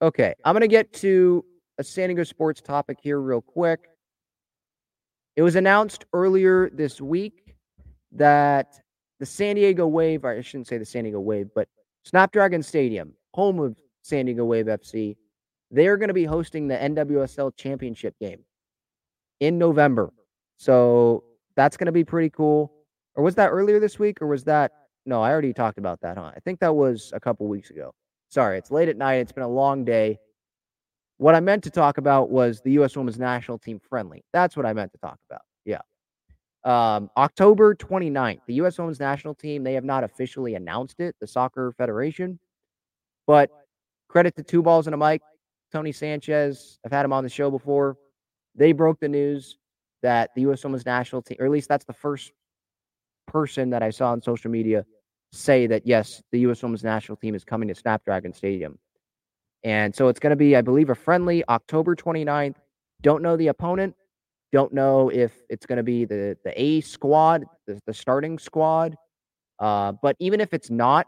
[0.00, 1.44] Okay, I'm going to get to
[1.76, 3.80] a San Diego sports topic here real quick.
[5.36, 7.54] It was announced earlier this week
[8.12, 8.80] that
[9.18, 11.68] the San Diego Wave, I shouldn't say the San Diego Wave, but
[12.04, 15.16] Snapdragon Stadium, home of San Diego Wave FC,
[15.70, 18.44] they're going to be hosting the NWSL Championship game
[19.40, 20.12] in November.
[20.56, 21.24] So
[21.56, 22.72] that's going to be pretty cool.
[23.14, 24.72] Or was that earlier this week or was that
[25.06, 26.30] no, I already talked about that, huh?
[26.36, 27.92] I think that was a couple weeks ago.
[28.28, 29.14] Sorry, it's late at night.
[29.14, 30.18] It's been a long day.
[31.16, 32.96] What I meant to talk about was the U.S.
[32.96, 34.24] Women's National Team friendly.
[34.32, 35.42] That's what I meant to talk about.
[35.64, 35.80] Yeah.
[36.64, 38.78] Um, October 29th, the U.S.
[38.78, 42.38] Women's National Team, they have not officially announced it, the Soccer Federation.
[43.26, 43.50] But
[44.08, 45.22] credit to Two Balls and a Mic,
[45.72, 46.78] Tony Sanchez.
[46.84, 47.96] I've had him on the show before.
[48.54, 49.58] They broke the news
[50.02, 50.64] that the U.S.
[50.64, 52.32] Women's National Team, or at least that's the first
[53.26, 54.84] person that I saw on social media
[55.32, 56.62] say that, yes, the U.S.
[56.62, 58.78] Women's National Team is coming to Snapdragon Stadium.
[59.62, 62.56] And so it's going to be, I believe, a friendly October 29th.
[63.02, 63.94] Don't know the opponent.
[64.52, 68.96] Don't know if it's going to be the the A squad, the, the starting squad.
[69.60, 71.06] Uh, but even if it's not,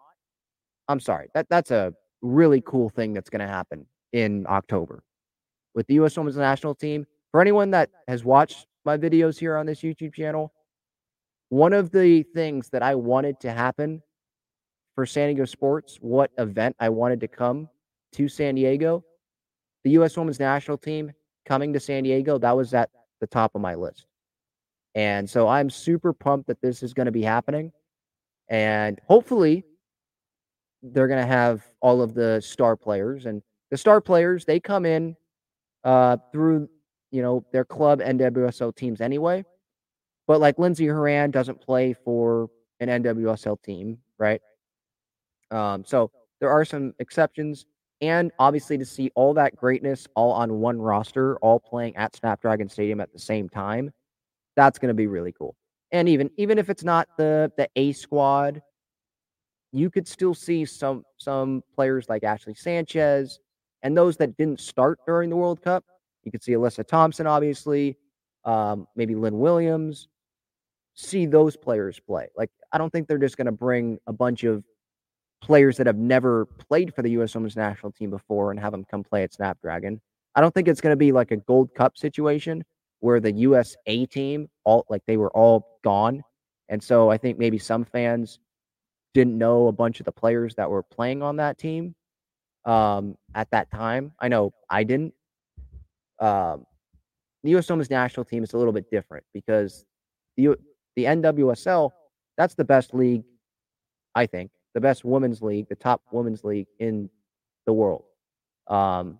[0.86, 1.28] I'm sorry.
[1.34, 5.02] That that's a really cool thing that's going to happen in October
[5.74, 6.16] with the U.S.
[6.16, 7.06] Women's National Team.
[7.30, 10.52] For anyone that has watched my videos here on this YouTube channel,
[11.48, 14.02] one of the things that I wanted to happen
[14.94, 17.68] for San Diego sports, what event I wanted to come
[18.12, 19.04] to San Diego,
[19.84, 20.16] the U.S.
[20.16, 21.12] Women's National Team
[21.46, 22.90] coming to San Diego, that was at
[23.20, 24.06] the top of my list.
[24.94, 27.72] And so I'm super pumped that this is going to be happening.
[28.48, 29.64] And hopefully,
[30.82, 33.26] they're going to have all of the star players.
[33.26, 33.42] And
[33.72, 35.16] the star players, they come in
[35.82, 36.68] uh, through,
[37.10, 39.46] you know, their club NWSL teams anyway.
[40.26, 42.50] But like Lindsey Horan doesn't play for
[42.80, 44.42] an NWSL team, right?
[45.50, 47.64] Um, so there are some exceptions
[48.02, 52.68] and obviously to see all that greatness all on one roster, all playing at Snapdragon
[52.68, 53.90] Stadium at the same time,
[54.54, 55.56] that's going to be really cool.
[55.92, 58.60] And even even if it's not the the A squad,
[59.72, 63.38] you could still see some some players like Ashley Sanchez
[63.82, 65.84] and those that didn't start during the World Cup.
[66.24, 67.96] You could see Alyssa Thompson, obviously.
[68.44, 70.08] um, maybe Lynn Williams,
[70.94, 72.28] see those players play.
[72.36, 74.64] Like, I don't think they're just going to bring a bunch of
[75.40, 77.34] players that have never played for the U.S.
[77.34, 80.00] Women's National Team before and have them come play at Snapdragon.
[80.34, 82.64] I don't think it's going to be like a Gold Cup situation
[83.00, 86.22] where the USA team all like they were all gone,
[86.68, 88.38] and so I think maybe some fans
[89.14, 91.94] didn't know a bunch of the players that were playing on that team
[92.64, 94.12] um, at that time.
[94.20, 95.14] I know I didn't.
[96.20, 96.64] Um,
[97.42, 97.68] the U.S.
[97.68, 99.84] Women's National Team is a little bit different because
[100.36, 100.56] the
[100.96, 101.90] the NWSL
[102.38, 103.24] that's the best league,
[104.14, 107.10] I think, the best women's league, the top women's league in
[107.66, 108.04] the world.
[108.68, 109.18] Um,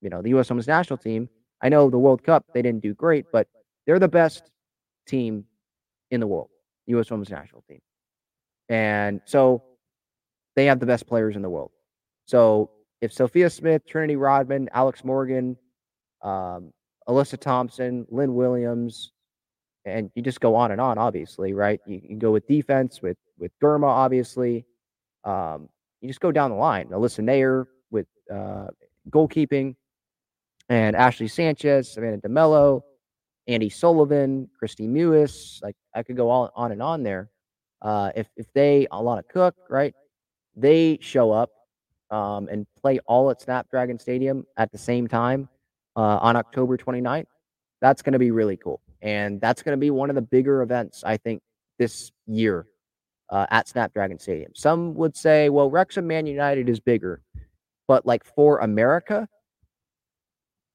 [0.00, 0.48] you know, the U.S.
[0.48, 1.28] Women's National Team.
[1.62, 3.46] I know the World Cup they didn't do great, but
[3.86, 4.50] they're the best
[5.06, 5.44] team
[6.10, 6.48] in the world,
[6.86, 7.10] U.S.
[7.10, 7.80] Women's National Team,
[8.68, 9.62] and so
[10.56, 11.70] they have the best players in the world.
[12.30, 12.70] So
[13.00, 15.56] if Sophia Smith, Trinity Rodman, Alex Morgan,
[16.22, 16.72] um,
[17.08, 19.10] Alyssa Thompson, Lynn Williams,
[19.84, 20.96] and you just go on and on.
[20.96, 21.80] Obviously, right?
[21.86, 24.64] You can go with defense with with Girma, obviously.
[25.24, 25.68] Um,
[26.00, 26.86] you just go down the line.
[26.90, 28.68] Alyssa Naeher with uh,
[29.10, 29.74] goalkeeping,
[30.68, 32.82] and Ashley Sanchez, Savannah DeMelo,
[33.48, 35.60] Andi Sullivan, Kristie Mewis.
[35.64, 37.28] Like I could go on, on and on there.
[37.82, 39.94] Uh, if if they Alana Cook, right?
[40.54, 41.50] They show up
[42.10, 45.48] um, and play all at Snapdragon Stadium at the same time
[45.96, 47.26] uh, on October 29th.
[47.80, 48.80] That's going to be really cool.
[49.02, 51.42] And that's going to be one of the bigger events, I think,
[51.78, 52.66] this year
[53.30, 54.52] uh, at Snapdragon Stadium.
[54.54, 57.22] Some would say, well, Wrexham Man United is bigger.
[57.88, 59.26] But like for America,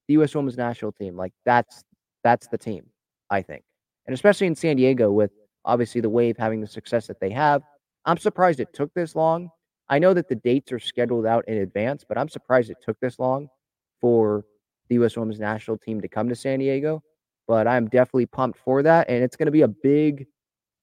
[0.08, 0.34] the U.S.
[0.34, 1.82] Women's National Team, like that's
[2.22, 2.86] that's the team,
[3.30, 3.62] I think.
[4.06, 5.30] And especially in San Diego with
[5.64, 7.62] obviously the Wave having the success that they have.
[8.04, 9.50] I'm surprised it took this long.
[9.88, 12.98] I know that the dates are scheduled out in advance, but I'm surprised it took
[13.00, 13.48] this long
[14.00, 14.44] for
[14.88, 15.16] the U.S.
[15.16, 17.02] Women's National Team to come to San Diego.
[17.46, 20.26] But I'm definitely pumped for that, and it's going to be a big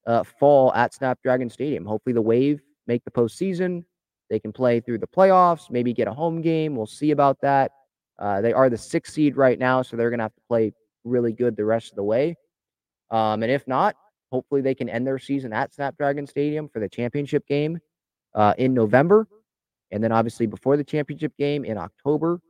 [0.06, 1.84] uh, fall at Snapdragon Stadium.
[1.84, 3.84] Hopefully, the Wave make the postseason.
[4.30, 6.74] They can play through the playoffs, maybe get a home game.
[6.74, 7.72] We'll see about that.
[8.18, 10.72] Uh, they are the sixth seed right now, so they're going to have to play
[11.04, 12.34] really good the rest of the way.
[13.10, 13.94] Um, and if not,
[14.32, 17.78] hopefully they can end their season at Snapdragon Stadium for the championship game
[18.34, 19.26] uh, in November.
[19.90, 22.40] And then obviously before the championship game in October,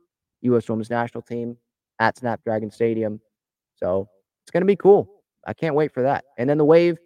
[0.41, 0.67] U.S.
[0.69, 1.57] Women's National Team
[1.99, 3.19] at Snapdragon Stadium.
[3.75, 4.07] So
[4.43, 5.09] it's going to be cool.
[5.45, 6.25] I can't wait for that.
[6.37, 6.97] And then the Wave,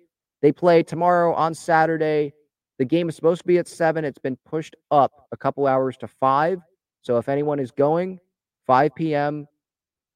[0.41, 2.33] they play tomorrow on Saturday.
[2.77, 4.05] The game is supposed to be at 7.
[4.05, 6.61] It's been pushed up a couple hours to 5.
[7.01, 8.19] So if anyone is going,
[8.67, 9.47] 5 p.m.,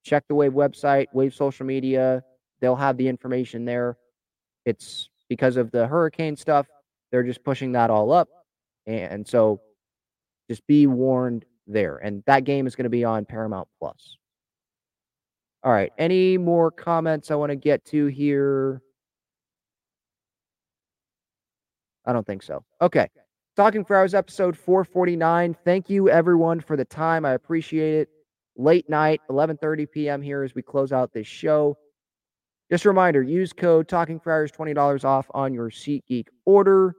[0.04, 2.24] check the Wave website, Wave social media.
[2.62, 3.98] They'll have the information there.
[4.66, 6.68] It's because of the hurricane stuff.
[7.12, 8.30] They're just pushing that all up.
[8.86, 9.62] And so
[10.50, 11.98] just be warned there.
[11.98, 14.18] And that game is going to be on Paramount Plus.
[15.64, 15.92] All right.
[15.98, 18.82] Any more comments I want to get to here?
[22.06, 22.66] I don't think so.
[22.82, 23.08] Okay.
[23.56, 25.56] Talking Friars episode 449.
[25.64, 27.24] Thank you everyone for the time.
[27.24, 28.10] I appreciate it.
[28.56, 30.22] Late night, 11:30 p.m.
[30.22, 31.78] here as we close out this show.
[32.70, 36.96] Just a reminder, use code Talking Friars $20 off on your SeatGeek order.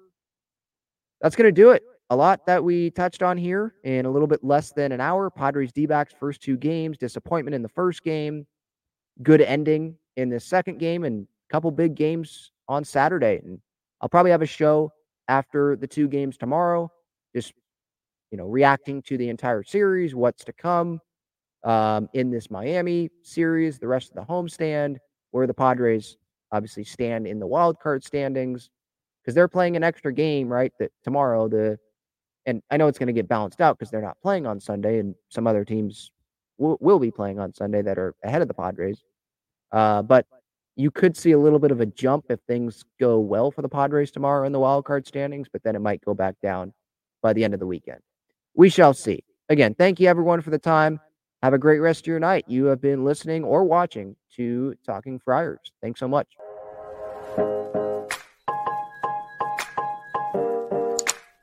[1.21, 4.29] That's going to do it a lot that we touched on here in a little
[4.29, 5.31] bit less than an hour.
[5.31, 5.89] Padres D
[6.19, 8.47] first two games, disappointment in the first game,
[9.23, 13.41] good ending in the second game, and a couple big games on Saturday.
[13.45, 13.59] And
[14.01, 14.93] I'll probably have a show
[15.29, 16.91] after the two games tomorrow,
[17.35, 17.55] just
[18.31, 21.01] you know, reacting to the entire series, what's to come
[21.62, 24.97] um, in this Miami series, the rest of the homestand,
[25.31, 26.17] where the Padres
[26.53, 28.71] obviously stand in the wild card standings
[29.25, 30.72] because they're playing an extra game, right?
[30.79, 31.79] That tomorrow the
[32.47, 34.99] and I know it's going to get balanced out because they're not playing on Sunday,
[34.99, 36.11] and some other teams
[36.59, 39.03] will, will be playing on Sunday that are ahead of the Padres.
[39.72, 40.27] Uh, but
[40.77, 43.68] you could see a little bit of a jump if things go well for the
[43.68, 46.72] Padres tomorrow in the wild card standings, but then it might go back down
[47.22, 48.01] by the end of the weekend.
[48.55, 49.25] We shall see.
[49.49, 51.01] Again, thank you everyone for the time.
[51.43, 52.45] Have a great rest of your night.
[52.49, 55.72] You have been listening or watching to Talking Friars.
[55.83, 56.29] Thanks so much.